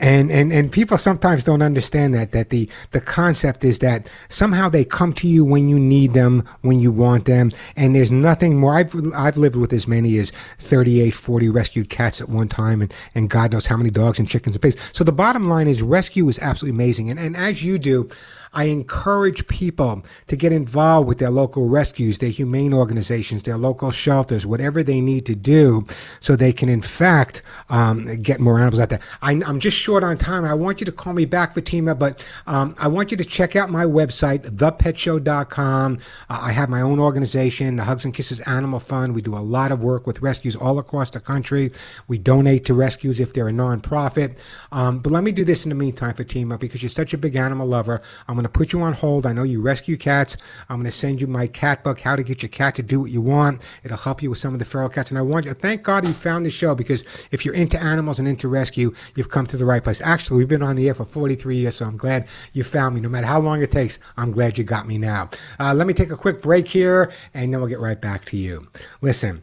And, 0.00 0.32
and, 0.32 0.52
and 0.52 0.72
people 0.72 0.98
sometimes 0.98 1.44
don't 1.44 1.62
understand 1.62 2.14
that, 2.14 2.32
that 2.32 2.50
the, 2.50 2.68
the 2.92 3.00
concept 3.00 3.64
is 3.64 3.78
that 3.80 4.10
somehow 4.28 4.68
they 4.68 4.84
come 4.84 5.12
to 5.14 5.28
you 5.28 5.44
when 5.44 5.68
you 5.68 5.78
need 5.78 6.14
them, 6.14 6.48
when 6.62 6.80
you 6.80 6.90
want 6.90 7.26
them. 7.26 7.52
And 7.76 7.94
there's 7.94 8.10
nothing 8.10 8.58
more. 8.58 8.74
I've, 8.74 8.94
I've 9.14 9.36
lived 9.36 9.56
with 9.56 9.72
as 9.72 9.86
many 9.86 10.16
as 10.18 10.32
38, 10.58 11.10
40 11.10 11.48
rescued 11.50 11.90
cats 11.90 12.20
at 12.20 12.30
one 12.30 12.48
time 12.48 12.80
and, 12.80 12.92
and 13.14 13.28
God 13.28 13.52
knows 13.52 13.66
how 13.66 13.76
many 13.76 13.90
dogs 13.90 14.18
and 14.18 14.26
chickens 14.26 14.56
and 14.56 14.62
pigs. 14.62 14.76
So 14.92 15.04
the 15.04 15.12
bottom 15.12 15.48
line 15.48 15.68
is 15.68 15.82
rescue 15.82 16.28
is 16.28 16.38
absolutely 16.38 16.76
amazing. 16.76 17.10
And, 17.10 17.20
and 17.20 17.36
as 17.36 17.62
you 17.62 17.78
do, 17.78 18.08
I 18.52 18.64
encourage 18.64 19.46
people 19.46 20.04
to 20.26 20.36
get 20.36 20.52
involved 20.52 21.06
with 21.06 21.18
their 21.18 21.30
local 21.30 21.68
rescues, 21.68 22.18
their 22.18 22.30
humane 22.30 22.74
organizations, 22.74 23.44
their 23.44 23.56
local 23.56 23.92
shelters, 23.92 24.44
whatever 24.44 24.82
they 24.82 25.00
need 25.00 25.24
to 25.26 25.36
do 25.36 25.86
so 26.18 26.34
they 26.34 26.52
can, 26.52 26.68
in 26.68 26.82
fact, 26.82 27.42
um, 27.68 28.20
get 28.22 28.40
more 28.40 28.58
animals 28.58 28.80
out 28.80 28.88
there. 28.88 29.00
I, 29.22 29.32
am 29.32 29.60
just 29.60 29.78
short 29.90 30.04
on 30.04 30.16
time. 30.16 30.44
I 30.44 30.54
want 30.54 30.78
you 30.78 30.86
to 30.86 30.92
call 30.92 31.14
me 31.14 31.24
back, 31.24 31.52
Fatima, 31.52 31.96
but 31.96 32.24
um, 32.46 32.76
I 32.78 32.86
want 32.86 33.10
you 33.10 33.16
to 33.16 33.24
check 33.24 33.56
out 33.56 33.70
my 33.70 33.84
website, 33.84 34.48
thepetshow.com. 34.48 35.98
Uh, 36.28 36.38
I 36.40 36.52
have 36.52 36.68
my 36.68 36.80
own 36.80 37.00
organization, 37.00 37.74
the 37.74 37.82
Hugs 37.82 38.04
and 38.04 38.14
Kisses 38.14 38.38
Animal 38.42 38.78
Fund. 38.78 39.16
We 39.16 39.20
do 39.20 39.36
a 39.36 39.38
lot 39.38 39.72
of 39.72 39.82
work 39.82 40.06
with 40.06 40.22
rescues 40.22 40.54
all 40.54 40.78
across 40.78 41.10
the 41.10 41.18
country. 41.18 41.72
We 42.06 42.18
donate 42.18 42.64
to 42.66 42.74
rescues 42.74 43.18
if 43.18 43.34
they're 43.34 43.48
a 43.48 43.52
nonprofit. 43.52 44.36
Um, 44.70 45.00
but 45.00 45.10
let 45.10 45.24
me 45.24 45.32
do 45.32 45.44
this 45.44 45.64
in 45.64 45.70
the 45.70 45.74
meantime, 45.74 46.14
Fatima, 46.14 46.56
because 46.56 46.84
you're 46.84 46.88
such 46.88 47.12
a 47.12 47.18
big 47.18 47.34
animal 47.34 47.66
lover. 47.66 48.00
I'm 48.28 48.36
going 48.36 48.44
to 48.44 48.48
put 48.48 48.72
you 48.72 48.82
on 48.82 48.92
hold. 48.92 49.26
I 49.26 49.32
know 49.32 49.42
you 49.42 49.60
rescue 49.60 49.96
cats. 49.96 50.36
I'm 50.68 50.76
going 50.76 50.84
to 50.84 50.92
send 50.92 51.20
you 51.20 51.26
my 51.26 51.48
cat 51.48 51.82
book, 51.82 51.98
How 51.98 52.14
to 52.14 52.22
Get 52.22 52.42
Your 52.42 52.48
Cat 52.48 52.76
to 52.76 52.84
Do 52.84 53.00
What 53.00 53.10
You 53.10 53.22
Want. 53.22 53.60
It'll 53.82 53.96
help 53.96 54.22
you 54.22 54.30
with 54.30 54.38
some 54.38 54.52
of 54.52 54.60
the 54.60 54.64
feral 54.64 54.88
cats. 54.88 55.10
And 55.10 55.18
I 55.18 55.22
want 55.22 55.46
you, 55.46 55.54
thank 55.54 55.82
God 55.82 56.06
you 56.06 56.12
found 56.12 56.46
the 56.46 56.50
show 56.52 56.76
because 56.76 57.04
if 57.32 57.44
you're 57.44 57.54
into 57.54 57.82
animals 57.82 58.20
and 58.20 58.28
into 58.28 58.46
rescue, 58.46 58.94
you've 59.16 59.30
come 59.30 59.46
to 59.46 59.56
the 59.56 59.64
right 59.64 59.79
place. 59.84 60.00
Actually, 60.00 60.38
we've 60.38 60.48
been 60.48 60.62
on 60.62 60.76
the 60.76 60.88
air 60.88 60.94
for 60.94 61.04
43 61.04 61.56
years, 61.56 61.76
so 61.76 61.86
I'm 61.86 61.96
glad 61.96 62.28
you 62.52 62.64
found 62.64 62.94
me. 62.94 63.00
No 63.00 63.08
matter 63.08 63.26
how 63.26 63.40
long 63.40 63.62
it 63.62 63.70
takes, 63.70 63.98
I'm 64.16 64.30
glad 64.32 64.58
you 64.58 64.64
got 64.64 64.86
me 64.86 64.98
now. 64.98 65.30
Uh, 65.58 65.74
let 65.74 65.86
me 65.86 65.94
take 65.94 66.10
a 66.10 66.16
quick 66.16 66.42
break 66.42 66.68
here, 66.68 67.10
and 67.34 67.52
then 67.52 67.60
we'll 67.60 67.68
get 67.68 67.80
right 67.80 68.00
back 68.00 68.24
to 68.26 68.36
you. 68.36 68.68
Listen. 69.00 69.42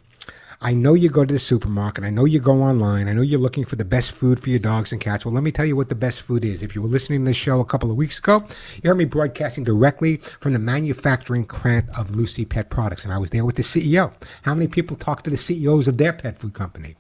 I 0.60 0.74
know 0.74 0.96
you 0.96 1.10
go 1.10 1.24
to 1.24 1.34
the 1.34 1.39
supermarket. 1.39 2.04
I 2.04 2.10
know 2.10 2.26
you 2.26 2.39
go 2.39 2.63
online. 2.63 3.08
I 3.08 3.13
know 3.13 3.22
you're 3.22 3.39
looking 3.39 3.63
for 3.63 3.76
the 3.76 3.86
best 3.86 4.12
food 4.12 4.39
for 4.39 4.50
your 4.50 4.58
dogs 4.58 4.91
and 4.91 5.00
cats. 5.00 5.24
Well, 5.24 5.36
let 5.36 5.43
me 5.43 5.52
tell 5.52 5.67
you 5.67 5.76
what 5.76 5.89
the 5.89 5.93
best 5.93 6.22
food 6.22 6.43
is. 6.43 6.63
If 6.63 6.74
you 6.74 6.82
were 6.82 6.88
listening 6.88 7.24
to 7.24 7.30
this 7.30 7.38
show 7.38 7.60
a 7.60 7.65
couple 7.65 7.91
of 7.91 7.96
weeks 7.96 8.17
ago, 8.17 8.43
you 8.82 8.89
heard 8.89 8.98
me 8.98 9.06
broadcasting 9.06 9.63
directly 9.63 10.17
from 10.39 10.54
the 10.54 10.60
manufacturing 10.60 11.46
plant 11.46 11.86
of 11.96 12.15
Lucy 12.15 12.43
Pet 12.43 12.72
Products, 12.72 13.06
and 13.06 13.13
I 13.13 13.20
was 13.20 13.30
there 13.30 13.46
with 13.46 13.56
the 13.56 13.62
CEO. 13.62 14.12
How 14.41 14.56
many 14.56 14.67
people 14.67 14.98
talk 14.98 15.22
to 15.24 15.30
the 15.30 15.38
CEOs 15.38 15.88
of 15.88 16.00
their 16.00 16.12
pet 16.12 16.39
food 16.39 16.56
company? 16.56 16.96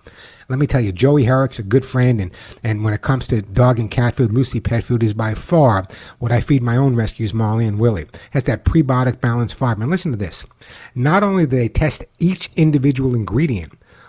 Let 0.49 0.59
me 0.59 0.67
tell 0.67 0.79
you, 0.79 0.91
Joey 0.91 1.25
Herrick's 1.25 1.59
a 1.59 1.63
good 1.63 1.85
friend, 1.85 2.21
and, 2.21 2.31
and 2.63 2.83
when 2.83 2.93
it 2.93 3.01
comes 3.01 3.27
to 3.29 3.41
dog 3.41 3.79
and 3.79 3.89
cat 3.89 4.15
food, 4.15 4.31
Lucy 4.31 4.59
Pet 4.59 4.83
Food 4.83 5.01
is 5.01 5.13
by 5.13 5.33
far 5.33 5.87
what 6.19 6.31
I 6.31 6.41
feed 6.41 6.61
my 6.61 6.77
own 6.77 6.95
rescues, 6.95 7.33
Molly 7.33 7.65
and 7.65 7.79
Willie. 7.79 8.05
Has 8.31 8.43
that 8.43 8.63
prebiotic 8.63 9.19
balance 9.19 9.51
fiber. 9.51 9.81
And 9.81 9.91
listen 9.91 10.11
to 10.11 10.17
this. 10.17 10.45
Not 10.95 11.23
only 11.23 11.45
do 11.45 11.57
they 11.57 11.67
test 11.67 12.05
each 12.19 12.49
individual 12.55 13.13
ingredient 13.15 13.46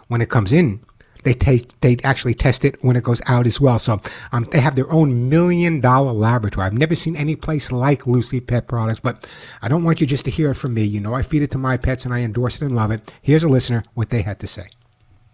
when 0.09 0.21
it 0.21 0.29
comes 0.29 0.53
in, 0.53 0.81
they 1.25 1.35
take 1.35 1.79
they 1.81 1.97
actually 2.05 2.35
test 2.35 2.65
it 2.65 2.83
when 2.83 2.97
it 2.97 3.03
goes 3.03 3.21
out 3.27 3.47
as 3.47 3.61
well. 3.61 3.79
So 3.79 4.01
um, 4.33 4.45
they 4.53 4.61
have 4.61 4.77
their 4.77 4.91
own 4.91 5.29
million 5.29 5.81
dollar 5.81 6.13
laboratory. 6.13 6.67
I've 6.67 6.73
never 6.73 6.95
seen 6.95 7.17
any 7.17 7.37
place 7.37 7.73
like 7.73 8.07
Lucy 8.07 8.41
Pet 8.41 8.69
Products, 8.69 9.01
but 9.01 9.29
I 9.63 9.69
don't 9.69 9.85
want 9.85 10.01
you 10.01 10.07
just 10.07 10.25
to 10.27 10.31
hear 10.31 10.51
it 10.51 10.55
from 10.55 10.75
me. 10.75 10.85
You 10.85 11.01
know, 11.01 11.15
I 11.15 11.23
feed 11.23 11.43
it 11.43 11.51
to 11.53 11.59
my 11.59 11.77
pets 11.77 12.05
and 12.05 12.15
I 12.15 12.21
endorse 12.21 12.57
it 12.57 12.67
and 12.67 12.77
love 12.77 12.91
it. 12.91 13.13
Here's 13.23 13.43
a 13.43 13.49
listener 13.49 13.85
what 13.95 14.11
they 14.11 14.23
had 14.23 14.39
to 14.41 14.47
say. 14.47 14.71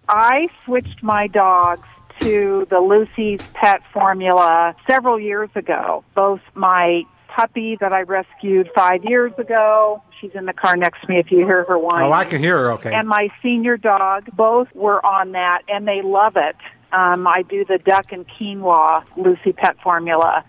I 0.08 0.48
switched 0.64 1.02
my 1.02 1.26
dogs 1.28 1.86
to 2.20 2.66
the 2.70 2.80
Lucy's 2.80 3.40
Pet 3.54 3.82
formula 3.92 4.74
several 4.88 5.18
years 5.18 5.50
ago. 5.54 6.04
Both 6.14 6.40
my 6.54 7.02
puppy 7.28 7.76
that 7.80 7.92
I 7.92 8.02
rescued 8.02 8.70
five 8.74 9.04
years 9.04 9.32
ago. 9.38 10.02
She's 10.20 10.32
in 10.34 10.46
the 10.46 10.52
car 10.52 10.76
next 10.76 11.02
to 11.02 11.08
me 11.08 11.18
if 11.18 11.30
you 11.30 11.38
hear 11.38 11.64
her 11.64 11.78
whine. 11.78 12.02
Oh, 12.02 12.12
I 12.12 12.24
can 12.24 12.42
hear 12.42 12.56
her 12.58 12.72
okay. 12.72 12.94
And 12.94 13.08
my 13.08 13.28
senior 13.42 13.76
dog, 13.76 14.28
both 14.36 14.68
were 14.74 15.04
on 15.04 15.32
that 15.32 15.62
and 15.68 15.86
they 15.86 16.02
love 16.02 16.36
it. 16.36 16.56
Um, 16.92 17.26
I 17.26 17.42
do 17.42 17.64
the 17.64 17.78
duck 17.78 18.12
and 18.12 18.26
quinoa 18.26 19.04
Lucy 19.16 19.52
Pet 19.52 19.76
formula. 19.82 20.44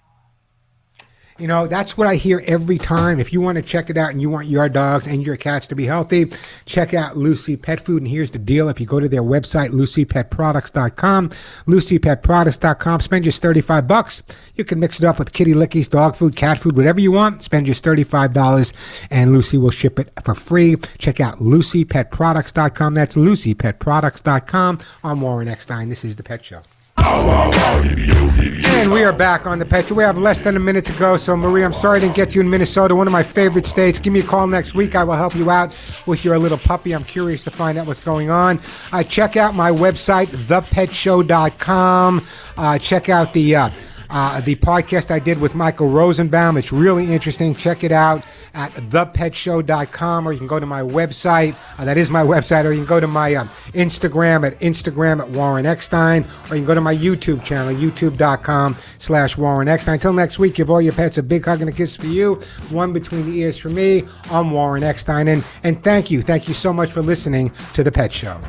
You 1.38 1.48
know, 1.48 1.68
that's 1.68 1.98
what 1.98 2.08
I 2.08 2.16
hear 2.16 2.42
every 2.48 2.78
time. 2.78 3.20
If 3.20 3.34
you 3.34 3.42
want 3.42 3.58
to 3.58 3.62
check 3.62 3.90
it 3.90 3.98
out 3.98 4.12
and 4.12 4.22
you 4.22 4.30
want 4.30 4.48
your 4.48 4.70
dogs 4.70 5.06
and 5.06 5.26
your 5.26 5.36
cats 5.36 5.68
to 5.68 5.76
be 5.76 5.86
healthy, 5.86 6.32
check 6.66 6.94
out 6.94 7.18
Lucy 7.18 7.58
Pet 7.58 7.82
Food. 7.82 8.04
And 8.04 8.08
here's 8.08 8.32
the 8.32 8.40
deal. 8.40 8.70
If 8.70 8.80
you 8.80 8.86
go 8.86 9.02
to 9.02 9.10
their 9.10 9.22
website, 9.22 9.72
lucypetproducts.com, 9.72 11.30
lucypetproducts.com, 11.68 13.00
spend 13.02 13.26
just 13.26 13.42
35 13.42 13.86
bucks. 13.86 14.24
You 14.56 14.64
can 14.64 14.80
mix 14.80 15.00
it 15.00 15.06
up 15.06 15.20
with 15.20 15.34
kitty 15.34 15.54
lickies, 15.54 15.90
dog 15.90 16.16
food, 16.16 16.38
cat 16.38 16.58
food, 16.58 16.78
whatever 16.78 17.02
you 17.02 17.12
want. 17.12 17.44
Spend 17.44 17.66
just 17.66 17.84
$35 17.84 18.74
and 19.12 19.34
Lucy 19.34 19.58
will 19.58 19.72
ship 19.72 20.00
it 20.00 20.14
for 20.24 20.36
free. 20.36 20.78
Check 21.00 21.20
out 21.20 21.40
lucypetproducts.com. 21.40 22.94
That's 22.94 23.16
lucypetproducts.com. 23.16 24.80
I'm 25.04 25.20
Warren 25.20 25.50
Eckstein. 25.50 25.90
This 25.90 26.06
is 26.06 26.16
The 26.16 26.24
Pet 26.24 26.46
Show. 26.46 26.62
And 27.06 28.92
we 28.92 29.04
are 29.04 29.14
back 29.14 29.46
on 29.46 29.60
the 29.60 29.66
Pet 29.66 29.88
Show. 29.88 29.96
We 29.96 30.04
have 30.04 30.18
less 30.18 30.42
than 30.42 30.56
a 30.56 30.60
minute 30.60 30.86
to 30.86 30.94
go. 30.94 31.18
So, 31.18 31.36
Marie, 31.38 31.64
I'm 31.64 31.74
sorry 31.74 31.98
I 31.98 32.02
didn't 32.02 32.16
get 32.16 32.36
you 32.36 32.42
in 32.42 32.50
Minnesota, 32.50 32.96
one 32.96 33.08
of 33.08 33.14
my 33.14 33.24
favorite 33.24 33.66
states. 33.66 34.00
Give 34.00 34.12
me 34.12 34.20
a 34.20 34.24
call 34.24 34.48
next 34.48 34.74
week. 34.76 34.96
I 34.96 35.04
will 35.04 35.14
help 35.14 35.36
you 35.36 35.50
out 35.50 35.76
with 36.06 36.26
your 36.26 36.38
little 36.38 36.58
puppy. 36.58 36.94
I'm 36.94 37.04
curious 37.04 37.44
to 37.46 37.52
find 37.52 37.78
out 37.78 37.88
what's 37.88 38.00
going 38.00 38.30
on. 38.30 38.60
Uh, 38.92 39.04
check 39.04 39.38
out 39.38 39.56
my 39.56 39.72
website, 39.72 40.28
thepetshow.com. 40.28 42.26
Uh, 42.58 42.80
check 42.80 43.10
out 43.10 43.34
the. 43.34 43.56
Uh, 43.56 43.70
uh, 44.16 44.40
the 44.40 44.56
podcast 44.56 45.12
I 45.12 45.20
did 45.20 45.42
with 45.42 45.56
Michael 45.56 45.90
Rosenbaum. 45.90 46.56
It's 46.56 46.72
really 46.72 47.12
interesting. 47.12 47.54
Check 47.54 47.84
it 47.84 47.92
out 47.92 48.24
at 48.54 48.72
thepetshow.com 48.72 50.26
or 50.26 50.32
you 50.32 50.38
can 50.38 50.48
go 50.48 50.58
to 50.58 50.66
my 50.66 50.82
website. 50.82 51.54
Uh, 51.78 51.84
that 51.84 51.98
is 51.98 52.10
my 52.10 52.24
website. 52.34 52.64
Or 52.64 52.72
you 52.72 52.80
can 52.80 52.88
go 52.88 53.02
to 53.02 53.08
my 53.08 53.36
uh, 53.36 53.44
Instagram 53.74 54.48
at 54.48 54.58
Instagram 54.60 55.20
at 55.20 55.30
Warren 55.32 55.66
Eckstein. 55.66 56.24
Or 56.50 56.56
you 56.56 56.62
can 56.62 56.66
go 56.66 56.74
to 56.74 56.80
my 56.80 56.96
YouTube 56.96 57.44
channel, 57.44 57.76
youtube.com 57.76 58.78
slash 59.00 59.36
Warren 59.38 59.68
Eckstein. 59.68 59.96
Until 59.96 60.14
next 60.14 60.40
week, 60.40 60.56
give 60.56 60.70
all 60.70 60.82
your 60.82 60.94
pets 60.94 61.18
a 61.18 61.24
big 61.24 61.44
hug 61.44 61.60
and 61.60 61.70
a 61.70 61.74
kiss 61.74 61.98
for 61.98 62.08
you. 62.08 62.36
One 62.70 62.94
between 62.94 63.26
the 63.26 63.38
ears 63.40 63.58
for 63.58 63.68
me. 63.68 64.04
I'm 64.32 64.52
Warren 64.52 64.84
Eckstein. 64.84 65.28
And, 65.28 65.44
and 65.64 65.84
thank 65.84 66.10
you. 66.10 66.22
Thank 66.22 66.48
you 66.48 66.54
so 66.54 66.72
much 66.72 66.90
for 66.90 67.02
listening 67.02 67.52
to 67.74 67.84
The 67.84 67.92
Pet 67.92 68.14
Show. 68.14 68.40